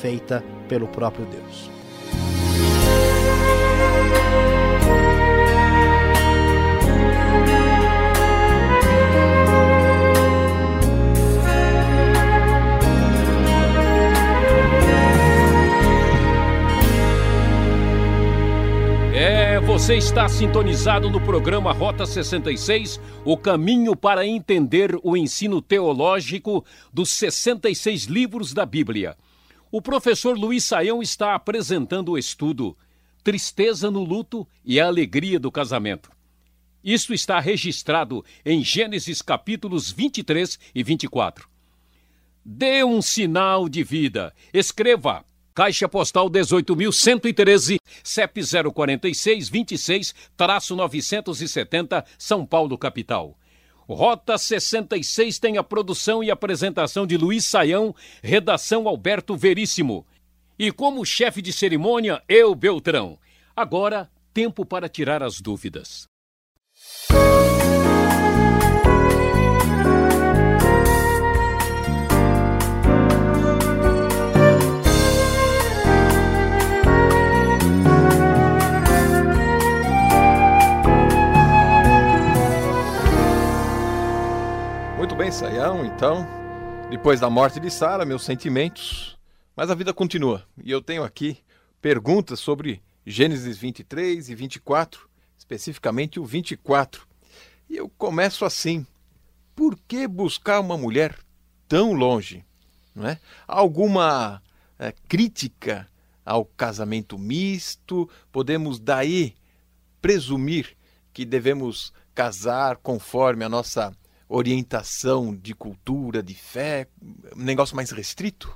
feita 0.00 0.44
pelo 0.68 0.88
próprio 0.88 1.26
Deus. 1.26 1.78
Você 19.88 19.96
está 19.96 20.28
sintonizado 20.28 21.08
no 21.08 21.18
programa 21.18 21.72
Rota 21.72 22.04
66, 22.04 23.00
o 23.24 23.38
caminho 23.38 23.96
para 23.96 24.26
entender 24.26 24.98
o 25.02 25.16
ensino 25.16 25.62
teológico 25.62 26.62
dos 26.92 27.08
66 27.10 28.04
livros 28.04 28.52
da 28.52 28.66
Bíblia. 28.66 29.16
O 29.70 29.82
professor 29.82 30.38
Luiz 30.38 30.64
Saião 30.64 31.02
está 31.02 31.34
apresentando 31.34 32.12
o 32.12 32.18
estudo 32.18 32.74
Tristeza 33.22 33.90
no 33.90 34.02
luto 34.02 34.48
e 34.64 34.80
a 34.80 34.86
alegria 34.86 35.38
do 35.38 35.52
casamento. 35.52 36.10
Isto 36.82 37.12
está 37.12 37.38
registrado 37.38 38.24
em 38.42 38.64
Gênesis 38.64 39.20
capítulos 39.20 39.90
23 39.90 40.58
e 40.74 40.82
24. 40.82 41.46
Dê 42.42 42.82
um 42.82 43.02
sinal 43.02 43.68
de 43.68 43.82
vida. 43.82 44.34
Escreva 44.54 45.22
Caixa 45.54 45.86
Postal 45.88 46.30
18.113, 46.30 47.78
CEP 48.02 48.40
046 48.72 49.50
26-970, 49.50 52.06
São 52.16 52.46
Paulo, 52.46 52.78
capital. 52.78 53.38
Rota 53.88 54.36
66 54.36 55.38
tem 55.38 55.56
a 55.56 55.64
produção 55.64 56.22
e 56.22 56.30
apresentação 56.30 57.06
de 57.06 57.16
Luiz 57.16 57.46
Saião, 57.46 57.94
redação 58.22 58.86
Alberto 58.86 59.34
Veríssimo. 59.34 60.06
E 60.58 60.70
como 60.70 61.06
chefe 61.06 61.40
de 61.40 61.52
cerimônia, 61.52 62.22
eu, 62.28 62.54
Beltrão. 62.54 63.18
Agora, 63.56 64.10
tempo 64.34 64.66
para 64.66 64.88
tirar 64.88 65.22
as 65.22 65.40
dúvidas. 65.40 66.06
Então. 85.98 86.24
Depois 86.90 87.18
da 87.18 87.28
morte 87.28 87.58
de 87.58 87.68
Sara, 87.68 88.04
meus 88.04 88.22
sentimentos. 88.22 89.18
Mas 89.56 89.68
a 89.68 89.74
vida 89.74 89.92
continua. 89.92 90.46
E 90.62 90.70
eu 90.70 90.80
tenho 90.80 91.02
aqui 91.02 91.38
perguntas 91.82 92.38
sobre 92.38 92.80
Gênesis 93.04 93.58
23 93.58 94.28
e 94.28 94.34
24, 94.36 95.08
especificamente 95.36 96.20
o 96.20 96.24
24. 96.24 97.04
E 97.68 97.76
eu 97.76 97.88
começo 97.88 98.44
assim: 98.44 98.86
por 99.56 99.76
que 99.88 100.06
buscar 100.06 100.60
uma 100.60 100.78
mulher 100.78 101.18
tão 101.66 101.92
longe? 101.94 102.44
Não 102.94 103.08
é? 103.08 103.18
Alguma 103.48 104.40
é, 104.78 104.94
crítica 105.08 105.88
ao 106.24 106.44
casamento 106.44 107.18
misto? 107.18 108.08
Podemos 108.30 108.78
daí 108.78 109.34
presumir 110.00 110.76
que 111.12 111.24
devemos 111.24 111.92
casar 112.14 112.76
conforme 112.76 113.44
a 113.44 113.48
nossa 113.48 113.92
orientação 114.28 115.34
de 115.34 115.54
cultura, 115.54 116.22
de 116.22 116.34
fé, 116.34 116.86
um 117.36 117.42
negócio 117.42 117.74
mais 117.74 117.90
restrito? 117.90 118.54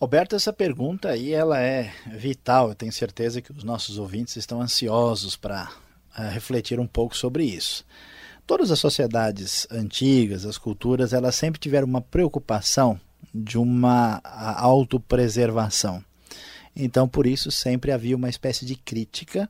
Alberto, 0.00 0.34
essa 0.34 0.52
pergunta 0.52 1.10
aí 1.10 1.32
ela 1.32 1.60
é 1.60 1.92
vital. 2.06 2.70
Eu 2.70 2.74
tenho 2.74 2.92
certeza 2.92 3.40
que 3.40 3.52
os 3.52 3.62
nossos 3.62 3.98
ouvintes 3.98 4.36
estão 4.36 4.60
ansiosos 4.60 5.36
para 5.36 5.70
uh, 6.18 6.30
refletir 6.30 6.80
um 6.80 6.86
pouco 6.86 7.16
sobre 7.16 7.44
isso. 7.44 7.84
Todas 8.46 8.72
as 8.72 8.80
sociedades 8.80 9.66
antigas, 9.70 10.44
as 10.44 10.58
culturas, 10.58 11.12
elas 11.12 11.36
sempre 11.36 11.60
tiveram 11.60 11.86
uma 11.86 12.00
preocupação 12.00 13.00
de 13.32 13.56
uma 13.56 14.20
autopreservação. 14.24 16.04
Então, 16.74 17.06
por 17.06 17.26
isso, 17.26 17.50
sempre 17.50 17.92
havia 17.92 18.16
uma 18.16 18.28
espécie 18.28 18.66
de 18.66 18.74
crítica 18.74 19.48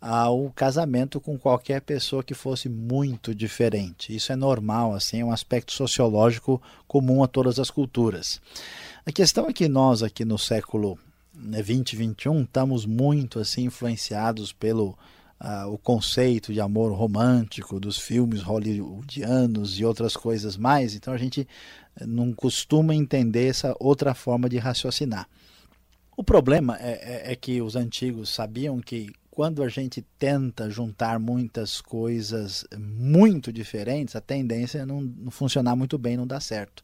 ao 0.00 0.50
casamento 0.50 1.20
com 1.20 1.38
qualquer 1.38 1.80
pessoa 1.80 2.22
que 2.22 2.34
fosse 2.34 2.68
muito 2.68 3.34
diferente. 3.34 4.14
Isso 4.14 4.32
é 4.32 4.36
normal, 4.36 4.94
assim, 4.94 5.20
é 5.20 5.24
um 5.24 5.32
aspecto 5.32 5.72
sociológico 5.72 6.62
comum 6.86 7.22
a 7.22 7.28
todas 7.28 7.58
as 7.58 7.70
culturas. 7.70 8.40
A 9.04 9.10
questão 9.10 9.48
é 9.48 9.52
que 9.52 9.68
nós 9.68 10.02
aqui 10.02 10.24
no 10.24 10.38
século 10.38 10.98
20 11.34 11.96
né, 11.96 11.98
21 11.98 12.42
estamos 12.42 12.84
muito 12.84 13.38
assim 13.38 13.64
influenciados 13.64 14.52
pelo 14.52 14.98
uh, 15.40 15.68
o 15.72 15.78
conceito 15.78 16.52
de 16.52 16.60
amor 16.60 16.92
romântico 16.92 17.78
dos 17.78 17.98
filmes 17.98 18.42
hollywoodianos 18.42 19.78
e 19.78 19.84
outras 19.84 20.16
coisas 20.16 20.56
mais, 20.56 20.94
então 20.94 21.14
a 21.14 21.18
gente 21.18 21.46
não 22.06 22.32
costuma 22.32 22.94
entender 22.94 23.48
essa 23.48 23.74
outra 23.78 24.14
forma 24.14 24.48
de 24.48 24.58
raciocinar. 24.58 25.28
O 26.16 26.24
problema 26.24 26.76
é, 26.80 27.28
é, 27.28 27.32
é 27.32 27.36
que 27.36 27.62
os 27.62 27.76
antigos 27.76 28.28
sabiam 28.30 28.80
que 28.80 29.12
quando 29.38 29.62
a 29.62 29.68
gente 29.68 30.04
tenta 30.18 30.68
juntar 30.68 31.20
muitas 31.20 31.80
coisas 31.80 32.66
muito 32.76 33.52
diferentes, 33.52 34.16
a 34.16 34.20
tendência 34.20 34.80
é 34.80 34.84
não, 34.84 35.00
não 35.00 35.30
funcionar 35.30 35.76
muito 35.76 35.96
bem, 35.96 36.16
não 36.16 36.26
dá 36.26 36.40
certo. 36.40 36.82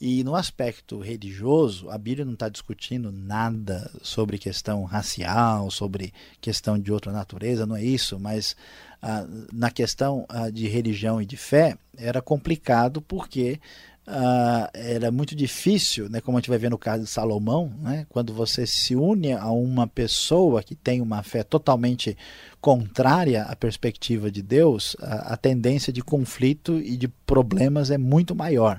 E 0.00 0.24
no 0.24 0.34
aspecto 0.34 0.98
religioso, 0.98 1.90
a 1.90 1.98
Bíblia 1.98 2.24
não 2.24 2.32
está 2.32 2.48
discutindo 2.48 3.12
nada 3.12 3.90
sobre 4.00 4.38
questão 4.38 4.84
racial, 4.84 5.70
sobre 5.70 6.14
questão 6.40 6.78
de 6.78 6.90
outra 6.90 7.12
natureza, 7.12 7.66
não 7.66 7.76
é 7.76 7.84
isso, 7.84 8.18
mas 8.18 8.56
ah, 9.02 9.26
na 9.52 9.70
questão 9.70 10.24
ah, 10.30 10.48
de 10.48 10.66
religião 10.66 11.20
e 11.20 11.26
de 11.26 11.36
fé 11.36 11.76
era 11.98 12.22
complicado 12.22 13.02
porque 13.02 13.60
Uh, 14.06 14.68
era 14.74 15.10
muito 15.10 15.34
difícil, 15.34 16.10
né, 16.10 16.20
como 16.20 16.36
a 16.36 16.40
gente 16.40 16.50
vai 16.50 16.58
ver 16.58 16.70
no 16.70 16.76
caso 16.76 17.04
de 17.04 17.08
Salomão, 17.08 17.72
né, 17.80 18.06
quando 18.10 18.34
você 18.34 18.66
se 18.66 18.94
une 18.94 19.32
a 19.32 19.50
uma 19.50 19.86
pessoa 19.86 20.62
que 20.62 20.74
tem 20.74 21.00
uma 21.00 21.22
fé 21.22 21.42
totalmente 21.42 22.14
contrária 22.60 23.44
à 23.44 23.56
perspectiva 23.56 24.30
de 24.30 24.42
Deus, 24.42 24.94
a, 25.00 25.32
a 25.32 25.36
tendência 25.38 25.90
de 25.90 26.02
conflito 26.02 26.78
e 26.78 26.98
de 26.98 27.08
problemas 27.08 27.90
é 27.90 27.96
muito 27.96 28.34
maior. 28.34 28.78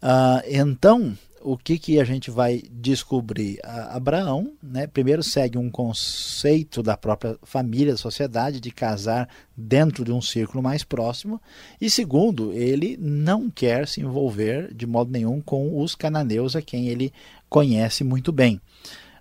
Uh, 0.00 0.42
então, 0.48 1.18
o 1.46 1.56
que, 1.56 1.78
que 1.78 2.00
a 2.00 2.04
gente 2.04 2.28
vai 2.28 2.60
descobrir? 2.72 3.60
Abraão, 3.62 4.52
né, 4.60 4.88
primeiro 4.88 5.22
segue 5.22 5.56
um 5.56 5.70
conceito 5.70 6.82
da 6.82 6.96
própria 6.96 7.38
família, 7.44 7.92
da 7.92 7.98
sociedade, 7.98 8.58
de 8.58 8.72
casar 8.72 9.28
dentro 9.56 10.04
de 10.04 10.10
um 10.10 10.20
círculo 10.20 10.60
mais 10.60 10.82
próximo, 10.82 11.40
e 11.80 11.88
segundo, 11.88 12.52
ele 12.52 12.96
não 13.00 13.48
quer 13.48 13.86
se 13.86 14.00
envolver 14.00 14.74
de 14.74 14.86
modo 14.88 15.12
nenhum 15.12 15.40
com 15.40 15.80
os 15.80 15.94
cananeus 15.94 16.56
a 16.56 16.62
quem 16.62 16.88
ele 16.88 17.12
conhece 17.48 18.02
muito 18.02 18.32
bem. 18.32 18.60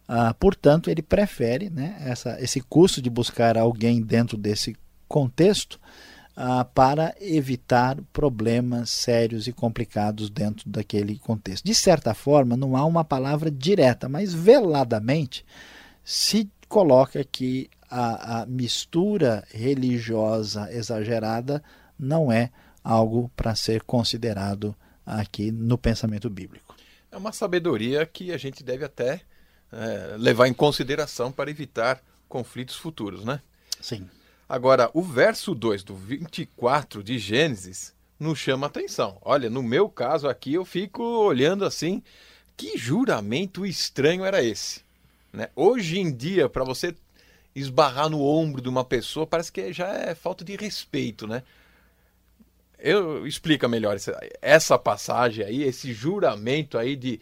Ah, 0.07 0.33
portanto, 0.33 0.89
ele 0.89 1.03
prefere 1.03 1.69
né, 1.69 1.95
essa, 1.99 2.41
esse 2.41 2.59
custo 2.59 3.03
de 3.03 3.09
buscar 3.09 3.55
alguém 3.55 4.01
dentro 4.01 4.35
desse 4.35 4.75
contexto 5.07 5.79
ah, 6.35 6.65
para 6.65 7.15
evitar 7.21 7.97
problemas 8.11 8.89
sérios 8.89 9.47
e 9.47 9.53
complicados 9.53 10.29
dentro 10.29 10.69
daquele 10.69 11.17
contexto. 11.17 11.63
De 11.63 11.73
certa 11.73 12.13
forma, 12.13 12.57
não 12.57 12.75
há 12.75 12.83
uma 12.83 13.03
palavra 13.03 13.49
direta, 13.49 14.09
mas 14.09 14.33
veladamente 14.33 15.45
se 16.03 16.49
coloca 16.67 17.23
que 17.23 17.69
a, 17.89 18.41
a 18.41 18.45
mistura 18.45 19.43
religiosa 19.51 20.71
exagerada 20.73 21.63
não 21.97 22.31
é 22.31 22.51
algo 22.83 23.31
para 23.35 23.55
ser 23.55 23.83
considerado 23.83 24.75
aqui 25.05 25.51
no 25.51 25.77
pensamento 25.77 26.29
bíblico. 26.29 26.75
É 27.11 27.17
uma 27.17 27.31
sabedoria 27.31 28.05
que 28.05 28.31
a 28.31 28.37
gente 28.37 28.63
deve 28.63 28.83
até 28.83 29.21
é, 29.71 30.15
levar 30.17 30.47
em 30.47 30.53
consideração 30.53 31.31
para 31.31 31.49
evitar 31.49 32.01
conflitos 32.27 32.75
futuros, 32.75 33.23
né? 33.23 33.39
Sim. 33.79 34.09
Agora, 34.47 34.91
o 34.93 35.01
verso 35.01 35.55
2 35.55 35.83
do 35.83 35.95
24 35.95 37.03
de 37.03 37.17
Gênesis 37.17 37.95
nos 38.19 38.37
chama 38.37 38.67
atenção. 38.67 39.17
Olha, 39.21 39.49
no 39.49 39.63
meu 39.63 39.89
caso 39.89 40.27
aqui 40.27 40.53
eu 40.53 40.63
fico 40.63 41.03
olhando 41.03 41.65
assim, 41.65 42.03
que 42.55 42.77
juramento 42.77 43.65
estranho 43.65 44.23
era 44.23 44.43
esse? 44.43 44.81
Né? 45.33 45.49
Hoje 45.55 45.99
em 45.99 46.15
dia, 46.15 46.47
para 46.47 46.63
você 46.63 46.95
esbarrar 47.55 48.09
no 48.09 48.21
ombro 48.21 48.61
de 48.61 48.69
uma 48.69 48.85
pessoa, 48.85 49.25
parece 49.25 49.51
que 49.51 49.73
já 49.73 49.87
é 49.87 50.13
falta 50.13 50.43
de 50.43 50.55
respeito, 50.55 51.25
né? 51.25 51.41
Eu 52.77 53.25
explica 53.25 53.67
melhor 53.67 53.95
essa, 53.95 54.19
essa 54.41 54.77
passagem 54.77 55.43
aí, 55.43 55.63
esse 55.63 55.93
juramento 55.93 56.77
aí 56.77 56.95
de 56.95 57.19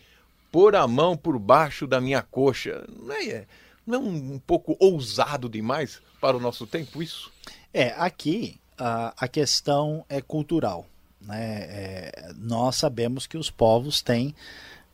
pôr 0.51 0.75
a 0.75 0.87
mão 0.87 1.15
por 1.15 1.39
baixo 1.39 1.87
da 1.87 2.01
minha 2.01 2.21
coxa. 2.21 2.83
Não 2.89 3.15
é, 3.15 3.45
não 3.85 3.95
é 3.95 4.01
um, 4.01 4.39
pouco 4.39 4.75
ousado 4.79 5.49
demais 5.49 6.01
para 6.21 6.37
o 6.37 6.39
nosso 6.39 6.65
tempo 6.65 7.01
isso? 7.01 7.31
É, 7.73 7.93
aqui 7.97 8.59
a, 8.77 9.13
a 9.17 9.27
questão 9.27 10.05
é 10.07 10.21
cultural. 10.21 10.85
Né? 11.21 11.65
É, 11.69 12.33
nós 12.37 12.75
sabemos 12.75 13.27
que 13.27 13.37
os 13.37 13.49
povos 13.49 14.01
têm 14.01 14.35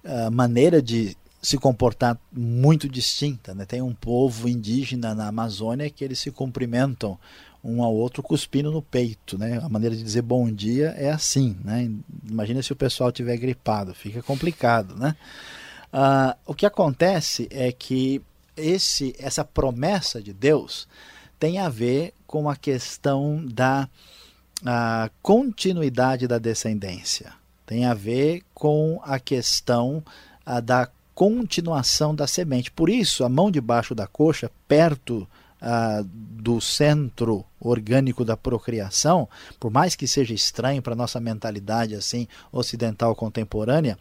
a 0.04 0.30
maneira 0.30 0.82
de 0.82 1.16
se 1.42 1.58
comportar 1.58 2.18
muito 2.32 2.90
distinta. 2.90 3.54
Né? 3.54 3.66
Tem 3.66 3.82
um 3.82 3.94
povo 3.94 4.48
indígena 4.48 5.16
na 5.16 5.28
Amazônia 5.28 5.90
que 5.90 6.04
eles 6.04 6.20
se 6.20 6.32
cumprimentam 6.32 7.18
um 7.64 7.84
ao 7.84 7.94
outro 7.94 8.24
cuspindo 8.24 8.72
no 8.72 8.82
peito. 8.82 9.38
Né? 9.38 9.60
A 9.64 9.70
maneira 9.70 9.96
de 9.96 10.04
dizer 10.04 10.22
bom 10.22 10.50
dia 10.52 10.90
é 10.98 11.12
assim. 11.12 11.58
Né? 11.64 11.90
Imagina 12.30 12.62
se 12.62 12.74
o 12.74 12.76
pessoal 12.76 13.12
tiver 13.12 13.38
gripado, 13.38 13.94
fica 13.94 14.22
complicado. 14.22 14.96
Né? 14.96 15.16
Ah, 15.92 16.36
o 16.46 16.54
que 16.54 16.66
acontece 16.66 17.48
é 17.52 17.72
que 17.72 18.22
esse, 18.60 19.16
essa 19.20 19.44
promessa 19.44 20.22
de 20.22 20.34
Deus 20.34 20.88
tem 21.40 21.60
a 21.60 21.70
ver 21.70 22.14
com 22.28 22.50
a 22.50 22.56
questão 22.56 23.46
da 23.46 23.88
a 24.66 25.10
continuidade 25.22 26.28
da 26.28 26.38
descendência, 26.38 27.32
tem 27.66 27.86
a 27.86 27.94
ver 27.94 28.44
com 28.54 29.00
a 29.04 29.18
questão 29.18 30.04
a, 30.46 30.60
da 30.60 30.90
continuação 31.16 32.14
da 32.14 32.28
semente. 32.28 32.70
Por 32.70 32.90
isso, 32.90 33.24
a 33.24 33.30
mão 33.30 33.50
debaixo 33.50 33.96
da 33.96 34.06
coxa, 34.06 34.52
perto 34.68 35.26
do 36.02 36.62
centro 36.62 37.44
orgânico 37.60 38.24
da 38.24 38.38
procriação, 38.38 39.28
por 39.60 39.70
mais 39.70 39.94
que 39.94 40.08
seja 40.08 40.34
estranho 40.34 40.82
para 40.82 40.96
nossa 40.96 41.20
mentalidade 41.20 41.96
assim 41.96 42.28
ocidental 42.52 43.14
contemporânea, 43.14 43.98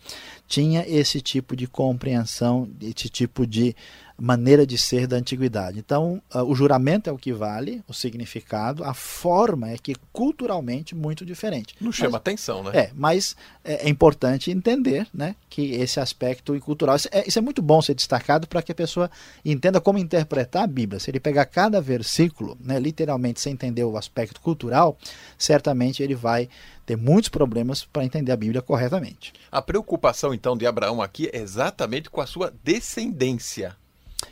tinha 0.46 0.84
esse 0.86 1.20
tipo 1.20 1.56
de 1.56 1.66
compreensão, 1.66 2.68
esse 2.80 3.08
tipo 3.08 3.44
de 3.44 3.74
maneira 4.20 4.66
de 4.66 4.76
ser 4.76 5.06
da 5.06 5.16
antiguidade. 5.16 5.78
Então, 5.78 6.20
uh, 6.34 6.42
o 6.42 6.54
juramento 6.54 7.08
é 7.08 7.12
o 7.12 7.16
que 7.16 7.32
vale, 7.32 7.82
o 7.86 7.94
significado, 7.94 8.82
a 8.82 8.92
forma 8.92 9.70
é 9.70 9.78
que 9.78 9.94
culturalmente 10.12 10.94
muito 10.94 11.24
diferente. 11.24 11.76
Não 11.80 11.92
chama 11.92 12.12
mas, 12.12 12.20
atenção, 12.20 12.64
né? 12.64 12.72
É, 12.74 12.90
mas 12.94 13.36
é, 13.64 13.86
é, 13.86 13.88
importante 13.88 14.50
entender 14.50 15.06
né, 15.14 15.36
que 15.48 15.72
esse 15.74 16.00
aspecto 16.00 16.58
cultural. 16.60 16.96
Isso 16.96 17.08
é, 17.12 17.28
isso 17.28 17.38
é 17.38 17.42
muito 17.42 17.62
bom 17.62 17.80
ser 17.80 17.94
destacado 17.94 18.48
para 18.48 18.60
que 18.60 18.72
a 18.72 18.74
pessoa 18.74 19.08
entenda 19.44 19.80
como 19.80 19.98
interpretar 19.98 20.64
a 20.64 20.66
Bíblia. 20.66 20.98
Se 20.98 21.10
ele 21.10 21.20
pegar 21.20 21.44
cada 21.46 21.80
versículo, 21.80 22.58
né, 22.60 22.80
literalmente, 22.80 23.40
sem 23.40 23.52
entender 23.52 23.84
o 23.84 23.96
aspecto 23.96 24.40
cultural, 24.40 24.98
certamente 25.38 26.02
ele 26.02 26.16
vai 26.16 26.48
ter 26.84 26.96
muitos 26.96 27.28
problemas 27.28 27.84
para 27.84 28.04
entender 28.04 28.32
a 28.32 28.36
Bíblia 28.36 28.62
corretamente. 28.62 29.32
A 29.52 29.62
preocupação, 29.62 30.34
então, 30.34 30.56
de 30.56 30.66
Abraão 30.66 31.00
aqui 31.00 31.30
é 31.32 31.38
exatamente 31.38 32.10
com 32.10 32.20
a 32.20 32.26
sua 32.26 32.52
descendência 32.64 33.76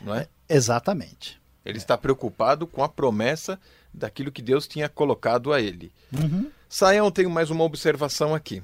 não 0.01 0.15
é? 0.15 0.27
Exatamente. 0.49 1.39
Ele 1.65 1.77
está 1.77 1.97
preocupado 1.97 2.65
com 2.65 2.83
a 2.83 2.89
promessa 2.89 3.59
daquilo 3.93 4.31
que 4.31 4.41
Deus 4.41 4.67
tinha 4.67 4.87
colocado 4.87 5.51
a 5.51 5.61
ele. 5.61 5.91
Uhum. 6.13 6.49
Saião, 6.69 7.11
tenho 7.11 7.29
mais 7.29 7.49
uma 7.49 7.63
observação 7.63 8.33
aqui. 8.33 8.63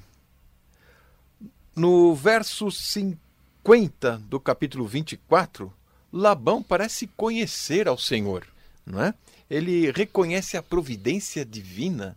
No 1.76 2.14
verso 2.14 2.70
50 2.70 4.18
do 4.28 4.38
capítulo 4.38 4.86
24, 4.86 5.72
Labão 6.12 6.62
parece 6.62 7.06
conhecer 7.08 7.88
ao 7.88 7.98
Senhor, 7.98 8.46
não 8.86 9.02
é? 9.02 9.12
Ele 9.50 9.90
reconhece 9.90 10.56
a 10.56 10.62
providência 10.62 11.44
divina. 11.44 12.16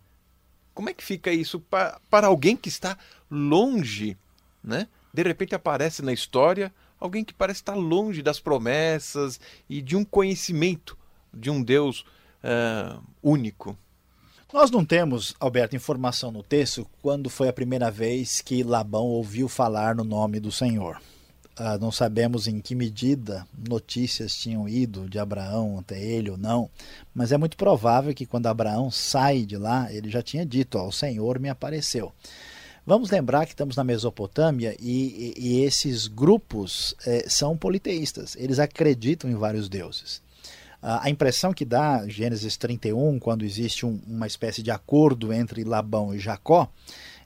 Como 0.74 0.89
é 0.89 0.93
que 0.93 1.04
fica 1.04 1.32
isso 1.32 1.60
para, 1.60 2.00
para 2.10 2.28
alguém 2.28 2.56
que 2.56 2.70
está 2.70 2.98
longe, 3.30 4.15
né? 4.63 4.88
De 5.13 5.24
repente 5.24 5.56
aparece 5.56 6.02
na 6.04 6.13
história 6.13 6.72
alguém 6.99 7.23
que 7.23 7.33
parece 7.33 7.62
estar 7.62 7.75
longe 7.75 8.21
das 8.21 8.39
promessas 8.39 9.39
e 9.69 9.81
de 9.81 9.95
um 9.95 10.03
conhecimento 10.03 10.97
de 11.33 11.49
um 11.49 11.62
Deus 11.62 12.05
uh, 12.43 13.01
único. 13.21 13.77
Nós 14.53 14.71
não 14.71 14.86
temos, 14.86 15.36
Alberto, 15.39 15.75
informação 15.75 16.31
no 16.31 16.41
texto 16.41 16.88
quando 17.01 17.29
foi 17.29 17.49
a 17.49 17.53
primeira 17.53 17.91
vez 17.91 18.41
que 18.41 18.63
Labão 18.63 19.05
ouviu 19.05 19.49
falar 19.49 19.93
no 19.93 20.05
nome 20.05 20.39
do 20.39 20.51
Senhor. 20.51 21.01
Uh, 21.60 21.77
não 21.81 21.91
sabemos 21.91 22.47
em 22.47 22.62
que 22.62 22.75
medida 22.75 23.45
notícias 23.67 24.36
tinham 24.36 24.69
ido 24.69 25.10
de 25.10 25.17
Abraão 25.17 25.79
até 25.79 25.99
ele 25.99 26.29
ou 26.29 26.38
não, 26.38 26.69
mas 27.13 27.31
é 27.31 27.38
muito 27.38 27.57
provável 27.57 28.13
que 28.13 28.27
quando 28.27 28.45
Abraão 28.45 28.91
sai 28.91 29.43
de 29.43 29.57
lá, 29.57 29.91
ele 29.91 30.10
já 30.10 30.21
tinha 30.21 30.45
dito: 30.45 30.77
ó, 30.77 30.88
O 30.88 30.91
Senhor 30.91 31.39
me 31.39 31.49
apareceu. 31.49 32.13
Vamos 32.88 33.12
lembrar 33.12 33.45
que 33.45 33.52
estamos 33.52 33.76
na 33.76 33.84
Mesopotâmia 33.84 34.73
e, 34.80 35.34
e, 35.38 35.45
e 35.45 35.63
esses 35.65 36.08
grupos 36.08 36.95
é, 37.06 37.26
são 37.28 37.58
politeístas, 37.58 38.38
eles 38.39 38.60
acreditam 38.60 39.30
em 39.30 39.36
vários 39.36 39.67
deuses. 39.67 40.21
A 40.82 41.10
impressão 41.10 41.54
que 41.54 41.65
dá, 41.65 42.08
Gênesis 42.08 42.56
31, 42.56 43.19
quando 43.19 43.43
existe 43.43 43.86
um, 43.86 44.00
uma 44.08 44.26
espécie 44.26 44.63
de 44.63 44.71
acordo 44.71 45.34
entre 45.34 45.65
Labão 45.65 46.15
e 46.15 46.19
Jacó, 46.19 46.69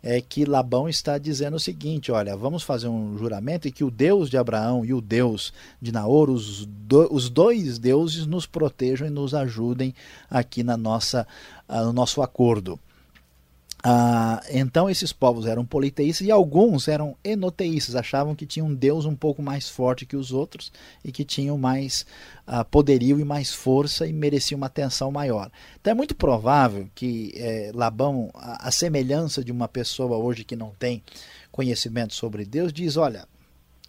é 0.02 0.20
que 0.20 0.46
Labão 0.46 0.90
está 0.90 1.20
dizendo 1.20 1.58
o 1.58 1.60
seguinte: 1.60 2.12
olha, 2.12 2.36
vamos 2.36 2.64
fazer 2.64 2.88
um 2.88 3.16
juramento 3.16 3.68
e 3.68 3.72
que 3.72 3.84
o 3.84 3.92
Deus 3.92 4.32
de 4.32 4.38
Abraão 4.38 4.84
e 4.84 4.96
o 4.96 5.02
Deus 5.02 5.54
de 5.80 5.92
Naor, 5.92 6.32
os, 6.32 6.66
do, 6.66 7.14
os 7.14 7.30
dois 7.30 7.78
deuses, 7.78 8.26
nos 8.26 8.48
protejam 8.48 9.06
e 9.06 9.12
nos 9.12 9.36
ajudem 9.36 9.94
aqui 10.28 10.64
na 10.64 10.76
nossa, 10.76 11.28
no 11.70 11.94
nosso 11.94 12.24
acordo. 12.24 12.80
Ah, 13.84 14.44
então 14.52 14.88
esses 14.88 15.12
povos 15.12 15.48
eram 15.48 15.66
politeístas 15.66 16.28
e 16.28 16.32
alguns 16.32 16.88
eram 16.88 17.16
enoteístas, 17.24 17.96
achavam 17.96 18.36
que 18.36 18.46
tinha 18.46 18.64
um 18.64 18.74
Deus 18.74 19.06
um 19.06 19.16
pouco 19.16 19.42
mais 19.42 19.68
forte 19.68 20.06
que 20.06 20.16
os 20.16 20.32
outros 20.32 20.72
e 21.04 21.12
que 21.12 21.26
tinham 21.26 21.58
mais 21.58 22.06
ah, 22.46 22.64
poderio 22.64 23.20
e 23.20 23.24
mais 23.24 23.52
força 23.52 24.06
e 24.06 24.14
mereciam 24.14 24.58
uma 24.58 24.68
atenção 24.68 25.12
maior. 25.12 25.52
Então 25.80 25.92
é 25.92 25.96
muito 25.96 26.16
provável 26.16 26.88
que 26.94 27.34
eh, 27.36 27.72
Labão, 27.74 28.30
a, 28.36 28.68
a, 28.68 28.72
semelhança 28.72 29.44
de 29.44 29.52
uma 29.52 29.68
pessoa 29.68 30.16
hoje 30.18 30.44
que 30.44 30.56
não 30.56 30.72
tem 30.78 31.02
conhecimento 31.52 32.14
sobre 32.14 32.46
Deus, 32.46 32.72
diz: 32.72 32.98
olha, 32.98 33.28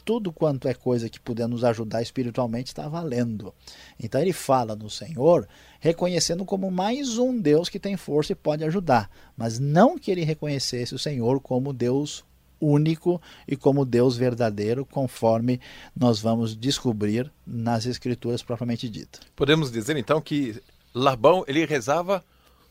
tudo 0.05 0.33
quanto 0.33 0.69
é 0.69 0.75
coisa 0.75 1.09
que 1.09 1.21
puder 1.21 1.47
nos 1.47 1.65
ajudar 1.65 2.03
espiritualmente 2.03 2.69
está 2.69 2.89
valendo. 2.89 3.55
Então 3.99 4.21
ele 4.21 4.33
fala 4.33 4.75
no 4.75 4.91
Senhor, 4.91 5.47
reconhecendo 5.83 6.45
como 6.45 6.71
mais 6.71 7.19
um 7.19 7.37
Deus 7.37 7.69
que 7.69 7.81
tem 7.81 7.97
força 7.97 8.31
e 8.31 8.37
pode 8.37 8.63
ajudar, 8.63 9.11
mas 9.37 9.59
não 9.59 9.99
que 9.99 10.13
ele 10.13 10.23
reconhecesse 10.23 10.95
o 10.95 10.99
Senhor 10.99 11.41
como 11.41 11.73
Deus 11.73 12.25
único 12.61 13.21
e 13.49 13.57
como 13.57 13.85
Deus 13.85 14.17
verdadeiro, 14.17 14.87
conforme 14.87 15.61
nós 15.95 16.21
vamos 16.21 16.57
descobrir 16.57 17.29
nas 17.45 17.85
escrituras 17.85 18.45
propriamente 18.45 18.89
dita. 18.89 19.19
Podemos 19.35 19.73
dizer 19.73 19.97
então 19.97 20.21
que 20.21 20.63
Labão 20.95 21.45
ele 21.49 21.67
rezava 21.67 22.23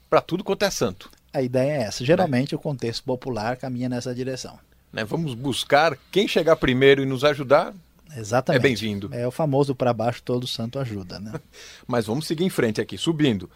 para 0.09 0.21
tudo 0.21 0.41
quanto 0.41 0.63
é 0.63 0.71
santo. 0.71 1.11
A 1.33 1.41
ideia 1.41 1.81
é 1.81 1.81
essa. 1.83 2.05
Geralmente 2.05 2.53
né? 2.53 2.55
o 2.57 2.61
contexto 2.61 3.03
popular 3.03 3.57
caminha 3.57 3.89
nessa 3.89 4.15
direção. 4.15 4.57
Né? 4.93 5.03
Vamos 5.03 5.33
buscar 5.33 5.97
quem 6.09 6.29
chegar 6.29 6.55
primeiro 6.55 7.03
e 7.03 7.05
nos 7.05 7.25
ajudar. 7.25 7.73
Exatamente. 8.15 8.59
É 8.59 8.63
bem-vindo. 8.63 9.09
É 9.13 9.27
o 9.27 9.31
famoso 9.31 9.73
para 9.73 9.93
baixo 9.93 10.21
todo 10.23 10.47
santo 10.47 10.79
ajuda, 10.79 11.19
né? 11.19 11.33
Mas 11.87 12.05
vamos 12.05 12.27
seguir 12.27 12.43
em 12.43 12.49
frente 12.49 12.81
aqui, 12.81 12.97
subindo. 12.97 13.49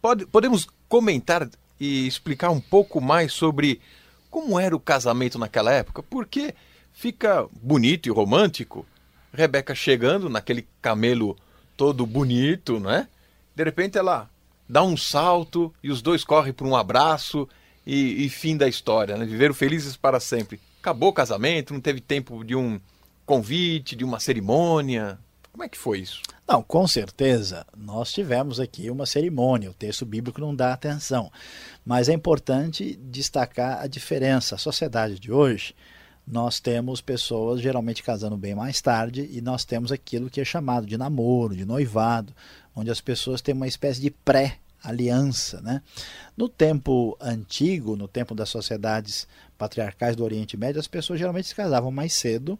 Pode, 0.00 0.26
podemos 0.26 0.66
comentar 0.88 1.48
e 1.80 2.06
explicar 2.06 2.50
um 2.50 2.60
pouco 2.60 3.00
mais 3.00 3.32
sobre 3.32 3.80
como 4.30 4.58
era 4.58 4.74
o 4.74 4.80
casamento 4.80 5.38
naquela 5.38 5.72
época? 5.72 6.02
Porque 6.02 6.54
fica 6.92 7.46
bonito 7.62 8.08
e 8.08 8.12
romântico. 8.12 8.86
Rebeca 9.32 9.74
chegando 9.74 10.28
naquele 10.28 10.66
camelo 10.82 11.36
todo 11.76 12.06
bonito, 12.06 12.78
né? 12.78 13.08
De 13.54 13.64
repente 13.64 13.96
ela 13.98 14.28
dá 14.68 14.82
um 14.82 14.96
salto 14.96 15.72
e 15.82 15.90
os 15.90 16.02
dois 16.02 16.24
correm 16.24 16.52
por 16.52 16.66
um 16.66 16.76
abraço 16.76 17.48
e, 17.86 18.24
e 18.24 18.28
fim 18.28 18.56
da 18.56 18.68
história, 18.68 19.16
né? 19.16 19.24
Viveram 19.24 19.54
felizes 19.54 19.96
para 19.96 20.20
sempre. 20.20 20.60
Acabou 20.80 21.10
o 21.10 21.14
casamento, 21.14 21.72
não 21.72 21.80
teve 21.80 22.00
tempo 22.00 22.44
de 22.44 22.54
um 22.54 22.80
convite, 23.24 23.96
de 23.96 24.04
uma 24.04 24.20
cerimônia. 24.20 25.18
Como 25.50 25.62
é 25.62 25.68
que 25.68 25.78
foi 25.78 26.00
isso? 26.00 26.20
Não, 26.46 26.62
com 26.62 26.86
certeza. 26.86 27.64
Nós 27.76 28.12
tivemos 28.12 28.60
aqui 28.60 28.90
uma 28.90 29.06
cerimônia. 29.06 29.70
O 29.70 29.74
texto 29.74 30.04
bíblico 30.04 30.40
não 30.40 30.54
dá 30.54 30.72
atenção. 30.72 31.30
Mas 31.84 32.08
é 32.08 32.12
importante 32.12 32.98
destacar 33.02 33.80
a 33.80 33.86
diferença. 33.86 34.56
A 34.56 34.58
sociedade 34.58 35.18
de 35.18 35.32
hoje, 35.32 35.74
nós 36.26 36.58
temos 36.60 37.00
pessoas 37.00 37.60
geralmente 37.60 38.02
casando 38.02 38.36
bem 38.36 38.54
mais 38.54 38.80
tarde 38.80 39.28
e 39.30 39.40
nós 39.40 39.64
temos 39.64 39.92
aquilo 39.92 40.28
que 40.28 40.40
é 40.40 40.44
chamado 40.44 40.86
de 40.86 40.98
namoro, 40.98 41.56
de 41.56 41.64
noivado, 41.64 42.34
onde 42.74 42.90
as 42.90 43.00
pessoas 43.00 43.40
têm 43.40 43.54
uma 43.54 43.68
espécie 43.68 44.00
de 44.00 44.10
pré 44.10 44.58
aliança. 44.82 45.60
Né? 45.60 45.82
No 46.36 46.48
tempo 46.48 47.16
antigo, 47.20 47.96
no 47.96 48.06
tempo 48.06 48.34
das 48.34 48.48
sociedades 48.48 49.26
patriarcais 49.56 50.14
do 50.16 50.24
Oriente 50.24 50.56
Médio, 50.56 50.80
as 50.80 50.88
pessoas 50.88 51.18
geralmente 51.18 51.48
se 51.48 51.54
casavam 51.54 51.90
mais 51.90 52.12
cedo 52.12 52.58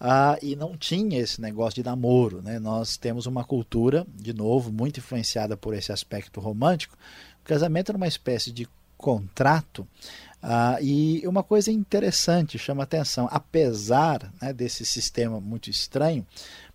ah, 0.00 0.38
e 0.42 0.56
não 0.56 0.76
tinha 0.76 1.20
esse 1.20 1.40
negócio 1.40 1.82
de 1.82 1.88
namoro. 1.88 2.42
Né? 2.42 2.58
Nós 2.58 2.96
temos 2.96 3.26
uma 3.26 3.44
cultura, 3.44 4.06
de 4.14 4.32
novo, 4.32 4.72
muito 4.72 4.98
influenciada 4.98 5.56
por 5.56 5.74
esse 5.74 5.92
aspecto 5.92 6.40
romântico. 6.40 6.96
O 7.42 7.44
casamento 7.44 7.90
era 7.90 7.96
uma 7.96 8.08
espécie 8.08 8.52
de 8.52 8.68
contrato. 8.96 9.86
Ah, 10.42 10.78
e 10.80 11.26
uma 11.26 11.42
coisa 11.42 11.70
interessante 11.70 12.58
chama 12.58 12.82
atenção, 12.82 13.28
apesar 13.30 14.30
né, 14.40 14.52
desse 14.52 14.84
sistema 14.84 15.40
muito 15.40 15.70
estranho, 15.70 16.26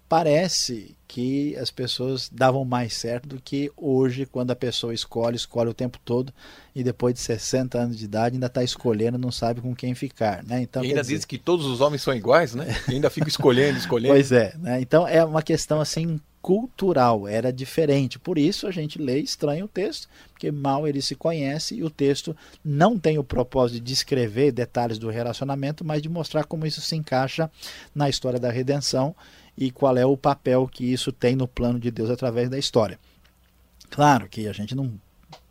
parece 0.09 0.97
que 1.07 1.55
as 1.57 1.69
pessoas 1.69 2.29
davam 2.31 2.65
mais 2.65 2.93
certo 2.93 3.29
do 3.29 3.41
que 3.41 3.71
hoje, 3.77 4.25
quando 4.25 4.51
a 4.51 4.55
pessoa 4.55 4.93
escolhe, 4.93 5.35
escolhe 5.35 5.69
o 5.69 5.73
tempo 5.73 5.99
todo 6.03 6.33
e 6.75 6.83
depois 6.83 7.13
de 7.13 7.19
60 7.19 7.77
anos 7.77 7.97
de 7.97 8.05
idade 8.05 8.35
ainda 8.35 8.47
está 8.47 8.63
escolhendo, 8.63 9.17
não 9.17 9.31
sabe 9.31 9.61
com 9.61 9.75
quem 9.75 9.93
ficar. 9.93 10.43
Né? 10.43 10.61
Então, 10.61 10.83
e 10.83 10.87
ainda 10.87 11.01
dizer... 11.01 11.15
diz 11.15 11.25
que 11.25 11.37
todos 11.37 11.65
os 11.67 11.79
homens 11.79 12.01
são 12.01 12.13
iguais, 12.13 12.55
né? 12.55 12.75
E 12.87 12.95
ainda 12.95 13.09
fica 13.09 13.29
escolhendo, 13.29 13.77
escolhendo. 13.79 14.13
pois 14.13 14.31
é, 14.31 14.55
né? 14.57 14.81
então 14.81 15.07
é 15.07 15.23
uma 15.23 15.43
questão 15.43 15.79
assim 15.79 16.19
cultural, 16.41 17.27
era 17.27 17.51
diferente. 17.51 18.17
Por 18.17 18.37
isso 18.37 18.65
a 18.65 18.71
gente 18.71 18.97
lê 18.97 19.19
estranho 19.19 19.65
o 19.65 19.67
texto, 19.67 20.07
porque 20.31 20.51
mal 20.51 20.87
ele 20.87 21.01
se 21.01 21.15
conhece 21.15 21.75
e 21.75 21.83
o 21.83 21.89
texto 21.89 22.35
não 22.63 22.97
tem 22.97 23.17
o 23.17 23.23
propósito 23.23 23.75
de 23.75 23.81
descrever 23.81 24.51
detalhes 24.51 24.97
do 24.97 25.09
relacionamento, 25.09 25.83
mas 25.83 26.01
de 26.01 26.09
mostrar 26.09 26.45
como 26.45 26.65
isso 26.65 26.81
se 26.81 26.95
encaixa 26.95 27.51
na 27.93 28.09
história 28.09 28.39
da 28.39 28.49
redenção 28.49 29.15
e 29.59 29.69
qual 29.69 29.97
é 29.97 30.05
o 30.05 30.15
papel 30.15 30.65
que 30.69 30.85
isso 30.85 31.11
tem 31.11 31.35
no 31.35 31.45
plano 31.45 31.77
de 31.77 31.91
Deus 31.91 32.09
através 32.09 32.49
da 32.49 32.57
história. 32.57 32.97
Claro 33.89 34.29
que 34.29 34.47
a 34.47 34.53
gente 34.53 34.73
não 34.73 34.97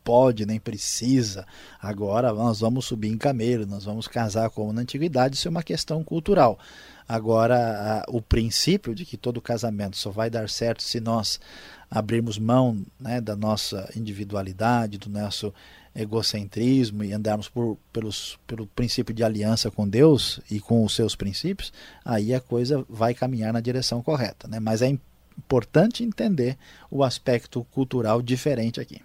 pode 0.02 0.46
nem 0.46 0.58
precisa 0.58 1.46
agora 1.78 2.32
nós 2.32 2.60
vamos 2.60 2.86
subir 2.86 3.08
em 3.08 3.18
camelo, 3.18 3.66
nós 3.66 3.84
vamos 3.84 4.08
casar 4.08 4.48
como 4.48 4.72
na 4.72 4.80
antiguidade, 4.80 5.36
isso 5.36 5.46
é 5.46 5.50
uma 5.50 5.62
questão 5.62 6.02
cultural. 6.02 6.58
Agora, 7.06 8.02
o 8.08 8.22
princípio 8.22 8.94
de 8.94 9.04
que 9.04 9.18
todo 9.18 9.40
casamento 9.40 9.96
só 9.98 10.10
vai 10.10 10.30
dar 10.30 10.48
certo 10.48 10.82
se 10.82 11.00
nós 11.00 11.38
abrirmos 11.90 12.38
mão 12.38 12.82
né, 12.98 13.20
da 13.20 13.36
nossa 13.36 13.90
individualidade, 13.94 14.98
do 14.98 15.10
nosso 15.10 15.52
egocentrismo 15.98 17.02
e 17.02 17.12
andarmos 17.12 17.48
por, 17.48 17.76
pelos, 17.92 18.38
pelo 18.46 18.66
princípio 18.68 19.12
de 19.12 19.24
aliança 19.24 19.68
com 19.68 19.88
Deus 19.88 20.40
e 20.48 20.60
com 20.60 20.84
os 20.84 20.94
seus 20.94 21.16
princípios, 21.16 21.72
aí 22.04 22.32
a 22.32 22.40
coisa 22.40 22.86
vai 22.88 23.12
caminhar 23.12 23.52
na 23.52 23.60
direção 23.60 24.00
correta. 24.00 24.46
Né? 24.46 24.60
Mas 24.60 24.80
é 24.80 24.96
importante 25.36 26.04
entender 26.04 26.56
o 26.88 27.02
aspecto 27.02 27.64
cultural 27.72 28.22
diferente 28.22 28.80
aqui. 28.80 29.02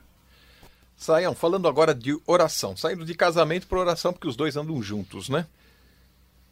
Saiam, 0.95 1.33
falando 1.33 1.67
agora 1.67 1.95
de 1.95 2.15
oração, 2.27 2.77
saindo 2.77 3.03
de 3.03 3.15
casamento 3.15 3.67
para 3.67 3.79
oração, 3.79 4.13
porque 4.13 4.27
os 4.27 4.35
dois 4.35 4.55
andam 4.55 4.81
juntos, 4.81 5.27
né? 5.27 5.47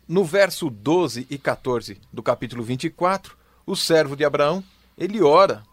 No 0.08 0.26
verso 0.26 0.70
12 0.70 1.28
e 1.30 1.38
14 1.38 2.02
do 2.12 2.22
capítulo 2.22 2.64
24, 2.64 3.38
o 3.66 3.76
servo 3.76 4.16
de 4.16 4.26
Abraão, 4.26 4.64
ele 4.98 5.22
ora 5.22 5.64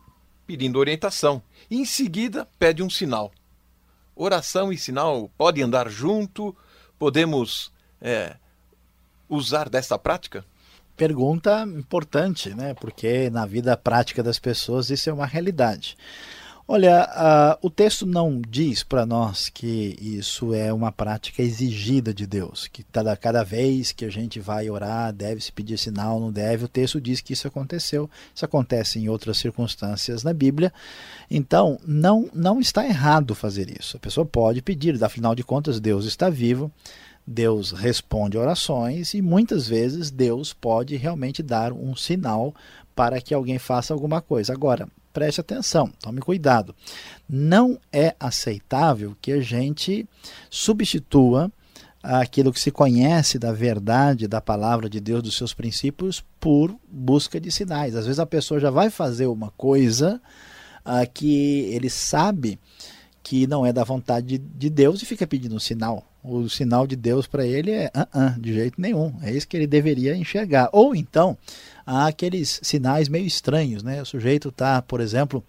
pedindo 0.47 0.79
orientação 0.79 1.43
e 1.71 1.77
em 1.77 1.85
seguida 1.85 2.47
pede 2.59 2.83
um 2.83 2.89
sinal 2.89 3.33
oração 4.19 4.73
e 4.73 4.77
sinal 4.77 5.31
podem 5.39 5.63
andar 5.63 5.89
junto? 5.89 6.55
Podemos 6.99 7.73
é, 8.01 8.37
usar 9.29 9.69
dessa 9.69 9.97
prática? 9.97 10.45
Pergunta 10.97 11.63
importante, 11.63 12.53
né? 12.53 12.75
Porque 12.75 13.31
na 13.31 13.47
vida 13.47 13.77
prática 13.77 14.21
das 14.21 14.41
pessoas 14.41 14.91
isso 14.91 15.09
é 15.09 15.13
uma 15.13 15.27
realidade. 15.27 15.97
Olha, 16.71 17.57
uh, 17.63 17.67
o 17.67 17.71
texto 17.71 18.05
não 18.05 18.43
diz 18.47 18.83
para 18.83 19.07
nós 19.07 19.49
que 19.49 19.97
isso 19.99 20.53
é 20.53 20.71
uma 20.71 20.93
prática 20.93 21.41
exigida 21.41 22.13
de 22.13 22.27
Deus, 22.27 22.69
que 22.69 22.83
cada, 22.83 23.17
cada 23.17 23.43
vez 23.43 23.91
que 23.91 24.05
a 24.05 24.11
gente 24.11 24.39
vai 24.39 24.69
orar 24.69 25.11
deve 25.15 25.41
se 25.41 25.51
pedir 25.51 25.79
sinal, 25.79 26.21
não 26.21 26.31
deve. 26.31 26.67
O 26.67 26.69
texto 26.69 27.01
diz 27.01 27.23
que 27.23 27.33
isso 27.33 27.49
aconteceu, 27.49 28.11
isso 28.35 28.45
acontece 28.45 28.99
em 28.99 29.09
outras 29.09 29.39
circunstâncias 29.39 30.23
na 30.23 30.35
Bíblia. 30.35 30.71
Então, 31.31 31.81
não, 31.87 32.29
não 32.35 32.61
está 32.61 32.85
errado 32.85 33.35
fazer 33.35 33.71
isso. 33.71 33.97
A 33.97 34.01
pessoa 34.01 34.27
pode 34.27 34.61
pedir, 34.61 35.03
afinal 35.03 35.35
de 35.35 35.43
contas, 35.43 35.81
Deus 35.81 36.05
está 36.05 36.29
vivo. 36.29 36.71
Deus 37.27 37.73
responde 37.73 38.37
orações 38.37 39.15
e 39.15 39.23
muitas 39.23 39.67
vezes 39.67 40.11
Deus 40.11 40.53
pode 40.53 40.97
realmente 40.97 41.43
dar 41.43 41.73
um 41.73 41.97
sinal 41.97 42.55
para 42.95 43.23
que 43.23 43.33
alguém 43.33 43.59
faça 43.59 43.95
alguma 43.95 44.21
coisa. 44.21 44.53
Agora, 44.53 44.87
preste 45.19 45.41
atenção, 45.41 45.91
tome 46.01 46.21
cuidado. 46.21 46.73
Não 47.29 47.77
é 47.93 48.15
aceitável 48.21 49.17
que 49.21 49.33
a 49.33 49.41
gente 49.41 50.09
substitua 50.49 51.51
aquilo 52.01 52.53
que 52.53 52.61
se 52.61 52.71
conhece 52.71 53.37
da 53.37 53.53
verdade 53.53 54.29
da 54.29 54.41
palavra 54.41 54.89
de 54.89 55.01
Deus, 55.01 55.21
dos 55.21 55.37
seus 55.37 55.53
princípios, 55.53 56.25
por 56.39 56.73
busca 56.89 57.41
de 57.41 57.51
sinais. 57.51 57.97
Às 57.97 58.07
vezes 58.07 58.21
a 58.21 58.27
pessoa 58.27 58.61
já 58.61 58.71
vai 58.71 58.91
fazer 58.91 59.27
uma 59.27 59.51
coisa 59.57 60.23
uh, 60.87 61.11
que 61.13 61.65
ele 61.75 61.91
sabe 61.91 62.57
que 63.21 63.45
não 63.49 63.67
é 63.67 63.73
da 63.73 63.83
vontade 63.83 64.27
de, 64.27 64.39
de 64.39 64.71
Deus 64.71 65.03
e 65.03 65.07
fica 65.07 65.27
pedindo 65.27 65.57
um 65.57 65.61
sinal. 65.61 66.08
O 66.23 66.49
sinal 66.49 66.87
de 66.87 66.97
Deus 66.97 67.27
para 67.27 67.47
ele 67.47 67.71
é 67.71 67.91
uh 67.95 68.19
-uh, 68.19 68.41
de 68.41 68.53
jeito 68.53 68.81
nenhum. 68.81 69.15
É 69.23 69.33
isso 69.33 69.47
que 69.47 69.57
ele 69.57 69.67
deveria 69.67 70.17
enxergar. 70.17 70.69
Ou 70.73 70.95
então, 70.95 71.39
há 71.87 72.07
aqueles 72.07 72.61
sinais 72.63 73.09
meio 73.09 73.27
estranhos, 73.27 73.83
né? 73.83 74.03
O 74.03 74.07
sujeito 74.07 74.49
está, 74.49 74.83
por 74.83 75.01
exemplo, 75.01 75.45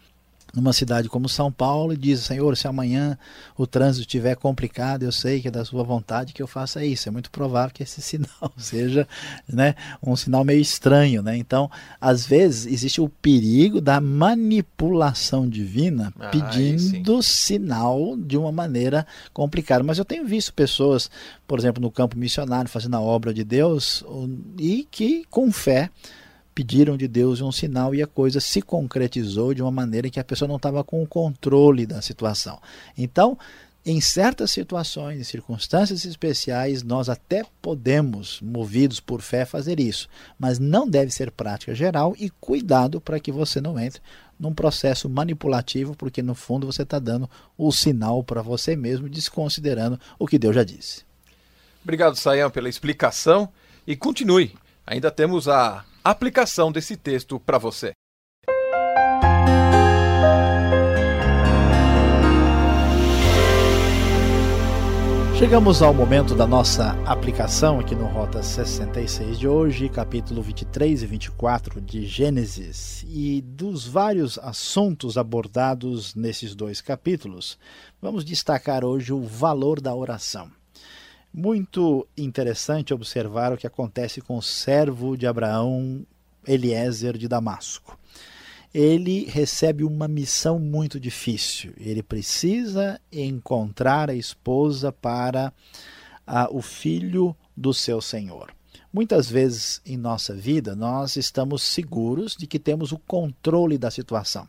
numa 0.54 0.74
cidade 0.74 1.10
como 1.10 1.30
São 1.30 1.52
Paulo 1.52 1.94
e 1.94 1.98
diz: 1.98 2.22
Senhor, 2.22 2.56
se 2.58 2.68
amanhã 2.68 3.18
o 3.58 3.68
trânsito 3.68 4.02
estiver 4.02 4.36
complicado, 4.36 5.04
eu 5.04 5.12
sei 5.12 5.42
que 5.42 5.48
é 5.48 5.52
da 5.52 5.64
sua 5.64 5.84
vontade 5.84 6.34
que 6.34 6.42
eu 6.42 6.48
faça 6.48 6.84
isso. 6.84 7.08
É 7.08 7.12
muito 7.12 7.30
provável 7.30 7.74
que 7.74 7.84
esse 7.84 8.02
sinal 8.02 8.52
seja 8.58 9.08
né, 9.48 9.76
um 10.02 10.16
sinal 10.16 10.44
meio 10.44 10.62
estranho. 10.62 11.22
Né? 11.22 11.38
Então, 11.38 11.70
às 12.00 12.26
vezes, 12.26 12.66
existe 12.66 13.02
o 13.02 13.10
perigo 13.10 13.80
da 13.80 14.02
manipulação 14.02 15.48
divina 15.48 16.14
ah, 16.20 16.30
pedindo 16.30 17.22
sinal 17.22 18.16
de 18.18 18.38
uma 18.38 18.52
maneira 18.52 19.06
complicada. 19.34 19.84
Mas 19.84 19.98
eu 19.98 20.06
tenho 20.06 20.26
visto 20.26 20.54
pessoas, 20.54 21.10
por 21.48 21.60
exemplo, 21.60 21.82
no 21.82 21.92
campo 21.92 22.18
missionário, 22.18 22.70
fazendo 22.70 22.96
a 22.96 23.02
obra 23.02 23.34
de 23.34 23.44
Deus 23.44 24.04
e 24.58 24.88
que, 24.90 25.26
com 25.30 25.52
fé, 25.52 25.90
pediram 26.60 26.98
de 26.98 27.08
Deus 27.08 27.40
um 27.40 27.54
sinal 27.54 27.96
e 27.96 28.04
a 28.04 28.08
coisa 28.08 28.42
se 28.42 28.62
concretizou 28.62 29.54
de 29.54 29.62
uma 29.62 29.72
maneira 29.72 30.10
que 30.10 30.20
a 30.20 30.24
pessoa 30.26 30.46
não 30.46 30.58
estava 30.58 30.84
com 30.84 31.02
o 31.02 31.08
controle 31.08 31.86
da 31.86 32.02
situação. 32.02 32.60
Então, 32.98 33.38
Em 33.86 34.02
certas 34.02 34.52
situações, 34.52 35.20
em 35.20 35.24
circunstâncias 35.24 36.04
especiais, 36.04 36.84
nós 36.84 37.08
até 37.08 37.46
podemos, 37.62 38.42
movidos 38.42 39.00
por 39.00 39.22
fé, 39.22 39.46
fazer 39.46 39.80
isso, 39.80 40.10
mas 40.38 40.60
não 40.60 40.88
deve 40.88 41.12
ser 41.12 41.32
prática 41.32 41.74
geral 41.74 42.14
e 42.20 42.30
cuidado 42.30 43.00
para 43.00 43.20
que 43.22 43.32
você 43.32 43.62
não 43.62 43.80
entre 43.80 44.02
num 44.38 44.54
processo 44.54 45.10
manipulativo, 45.10 45.96
porque 45.96 46.22
no 46.22 46.36
fundo 46.36 46.68
você 46.68 46.84
está 46.84 47.00
dando 47.00 47.30
o 47.58 47.72
sinal 47.72 48.22
para 48.22 48.42
você 48.42 48.76
mesmo, 48.76 49.10
desconsiderando 49.10 49.98
o 50.20 50.28
que 50.28 50.38
Deus 50.38 50.56
já 50.56 50.64
disse. 50.64 51.04
Obrigado, 51.82 52.16
Sayão, 52.18 52.52
pela 52.52 52.70
explicação 52.70 53.50
e 53.88 53.96
continue. 53.96 54.56
Ainda 54.86 55.10
temos 55.10 55.48
a 55.48 55.86
aplicação 56.10 56.72
desse 56.72 56.98
texto 56.98 57.40
para 57.40 57.60
você. 57.60 57.92
Chegamos 65.38 65.82
ao 65.82 65.94
momento 65.94 66.36
da 66.36 66.46
nossa 66.46 66.92
aplicação 67.06 67.80
aqui 67.80 67.96
no 67.96 68.08
Rota 68.08 68.44
66 68.44 69.40
de 69.40 69.48
hoje, 69.48 69.88
capítulo 69.88 70.42
23 70.42 71.04
e 71.04 71.06
24 71.06 71.80
de 71.80 72.06
Gênesis. 72.06 73.06
E 73.08 73.42
dos 73.42 73.88
vários 73.88 74.38
assuntos 74.40 75.18
abordados 75.18 76.14
nesses 76.16 76.56
dois 76.56 76.82
capítulos, 76.82 77.58
vamos 78.02 78.26
destacar 78.26 78.84
hoje 78.84 79.14
o 79.14 79.22
valor 79.22 79.80
da 79.80 79.96
oração. 79.96 80.59
Muito 81.34 82.08
interessante 82.18 82.94
observar 82.94 83.54
o 83.54 83.58
que 83.58 83.68
acontece 83.68 84.22
com 84.22 84.38
o 84.38 84.42
servo 84.42 85.16
de 85.16 85.28
Abraão, 85.28 86.06
Eliezer 86.48 87.18
de 87.18 87.28
Damasco 87.28 88.00
ele 88.74 89.26
recebe 89.26 89.84
uma 89.84 90.08
missão 90.08 90.60
muito 90.60 91.00
difícil. 91.00 91.74
Ele 91.78 92.04
precisa 92.04 93.00
encontrar 93.12 94.10
a 94.10 94.16
esposa 94.16 94.92
para 94.92 95.52
uh, 96.28 96.56
o 96.56 96.62
filho 96.62 97.36
do 97.56 97.74
seu 97.74 98.00
senhor. 98.00 98.54
Muitas 98.92 99.30
vezes 99.30 99.82
em 99.86 99.98
nossa 99.98 100.34
vida 100.36 100.76
nós 100.76 101.16
estamos 101.16 101.62
seguros 101.62 102.36
de 102.36 102.48
que 102.48 102.60
temos 102.60 102.92
o 102.92 103.00
controle 103.00 103.78
da 103.78 103.92
situação. 103.92 104.48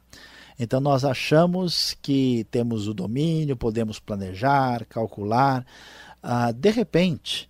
Então 0.59 0.81
nós 0.81 1.05
achamos 1.05 1.97
que 2.03 2.47
temos 2.51 2.87
o 2.87 2.93
domínio, 2.93 3.57
podemos 3.57 3.99
planejar, 3.99 4.85
calcular. 4.87 5.65
Uh, 6.23 6.53
de 6.53 6.71
repente, 6.71 7.49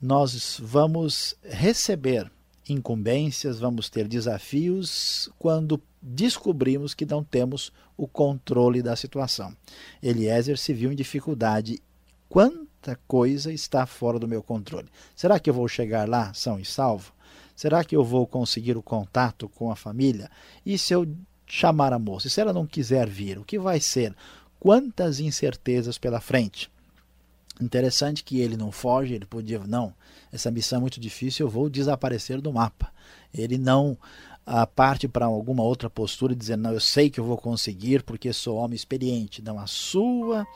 nós 0.00 0.58
vamos 0.62 1.34
receber 1.42 2.30
incumbências, 2.68 3.58
vamos 3.58 3.90
ter 3.90 4.06
desafios 4.06 5.30
quando 5.38 5.80
descobrimos 6.00 6.94
que 6.94 7.04
não 7.04 7.22
temos 7.22 7.72
o 7.96 8.06
controle 8.06 8.82
da 8.82 8.96
situação. 8.96 9.54
Eliezer 10.02 10.56
se 10.56 10.72
viu 10.72 10.92
em 10.92 10.96
dificuldade. 10.96 11.82
Quanta 12.28 12.98
coisa 13.06 13.52
está 13.52 13.84
fora 13.86 14.18
do 14.18 14.28
meu 14.28 14.42
controle? 14.42 14.88
Será 15.14 15.38
que 15.38 15.50
eu 15.50 15.54
vou 15.54 15.68
chegar 15.68 16.08
lá 16.08 16.32
são 16.32 16.58
e 16.58 16.64
salvo? 16.64 17.12
Será 17.54 17.84
que 17.84 17.94
eu 17.94 18.04
vou 18.04 18.26
conseguir 18.26 18.76
o 18.76 18.82
contato 18.82 19.48
com 19.48 19.70
a 19.70 19.76
família? 19.76 20.30
E 20.64 20.78
se 20.78 20.94
eu 20.94 21.06
chamar 21.46 21.92
a 21.92 21.98
moça? 21.98 22.28
E 22.28 22.30
se 22.30 22.40
ela 22.40 22.52
não 22.52 22.66
quiser 22.66 23.08
vir, 23.08 23.38
o 23.38 23.44
que 23.44 23.58
vai 23.58 23.80
ser? 23.80 24.14
Quantas 24.58 25.20
incertezas 25.20 25.98
pela 25.98 26.20
frente? 26.20 26.70
Interessante 27.60 28.24
que 28.24 28.40
ele 28.40 28.56
não 28.56 28.72
foge, 28.72 29.14
ele 29.14 29.26
podia, 29.26 29.58
não, 29.60 29.92
essa 30.32 30.50
missão 30.50 30.78
é 30.78 30.80
muito 30.80 31.00
difícil, 31.00 31.46
eu 31.46 31.50
vou 31.50 31.68
desaparecer 31.68 32.40
do 32.40 32.52
mapa. 32.52 32.90
Ele 33.32 33.58
não 33.58 33.98
a 34.46 34.66
parte 34.66 35.06
para 35.06 35.26
alguma 35.26 35.62
outra 35.62 35.88
postura 35.88 36.34
dizer, 36.34 36.56
não, 36.56 36.72
eu 36.72 36.80
sei 36.80 37.10
que 37.10 37.20
eu 37.20 37.24
vou 37.24 37.36
conseguir 37.36 38.02
porque 38.02 38.32
sou 38.32 38.56
homem 38.56 38.74
experiente. 38.74 39.42
Não, 39.42 39.58
a 39.58 39.66
sua 39.66 40.46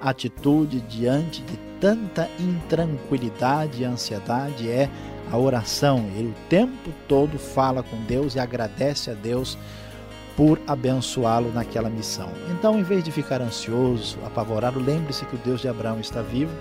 atitude 0.00 0.80
diante 0.82 1.42
de 1.42 1.56
tanta 1.80 2.28
intranquilidade 2.38 3.82
e 3.82 3.84
ansiedade 3.84 4.70
é 4.70 4.88
a 5.30 5.38
oração. 5.38 5.98
Ele 6.16 6.28
o 6.28 6.48
tempo 6.48 6.92
todo 7.08 7.38
fala 7.38 7.82
com 7.82 8.02
Deus 8.04 8.34
e 8.34 8.40
agradece 8.40 9.10
a 9.10 9.14
Deus 9.14 9.58
por 10.36 10.58
abençoá-lo 10.66 11.52
naquela 11.52 11.90
missão. 11.90 12.30
Então, 12.50 12.78
em 12.78 12.82
vez 12.82 13.04
de 13.04 13.12
ficar 13.12 13.40
ansioso, 13.40 14.18
apavorado, 14.24 14.80
lembre-se 14.80 15.24
que 15.26 15.36
o 15.36 15.38
Deus 15.38 15.60
de 15.60 15.68
Abraão 15.68 16.00
está 16.00 16.22
vivo, 16.22 16.52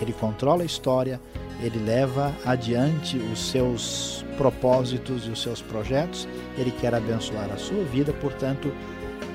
ele 0.00 0.12
controla 0.12 0.62
a 0.62 0.66
história, 0.66 1.20
ele 1.60 1.78
leva 1.78 2.32
adiante 2.46 3.18
os 3.18 3.50
seus 3.50 4.24
propósitos 4.36 5.26
e 5.26 5.30
os 5.30 5.42
seus 5.42 5.60
projetos, 5.60 6.28
ele 6.56 6.70
quer 6.70 6.94
abençoar 6.94 7.50
a 7.52 7.56
sua 7.56 7.82
vida, 7.84 8.12
portanto, 8.14 8.72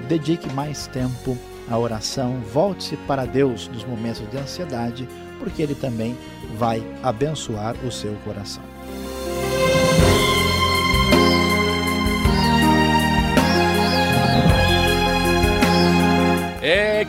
dedique 0.08 0.52
mais 0.54 0.88
tempo 0.88 1.38
à 1.70 1.78
oração, 1.78 2.40
volte-se 2.54 2.98
para 2.98 3.26
Deus 3.26 3.68
nos 3.68 3.84
momentos 3.84 4.28
de 4.30 4.38
ansiedade, 4.38 5.08
porque 5.40 5.62
ele 5.62 5.76
também 5.76 6.18
vai 6.58 6.82
abençoar 7.04 7.76
o 7.86 7.92
seu 7.92 8.14
coração. 8.24 8.73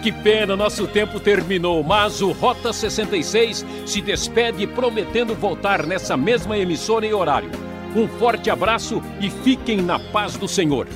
Que 0.03 0.13
pena, 0.13 0.55
nosso 0.55 0.87
tempo 0.87 1.19
terminou, 1.19 1.83
mas 1.83 2.21
o 2.21 2.31
Rota 2.33 2.75
66 2.75 3.65
se 3.87 4.03
despede 4.03 4.67
prometendo 4.67 5.35
voltar 5.35 5.87
nessa 5.87 6.15
mesma 6.15 6.59
emissora 6.59 7.07
e 7.07 7.15
horário. 7.15 7.51
Um 7.97 8.07
forte 8.07 8.51
abraço 8.51 9.03
e 9.19 9.31
fiquem 9.31 9.81
na 9.81 9.99
paz 9.99 10.37
do 10.37 10.47
Senhor. 10.47 10.87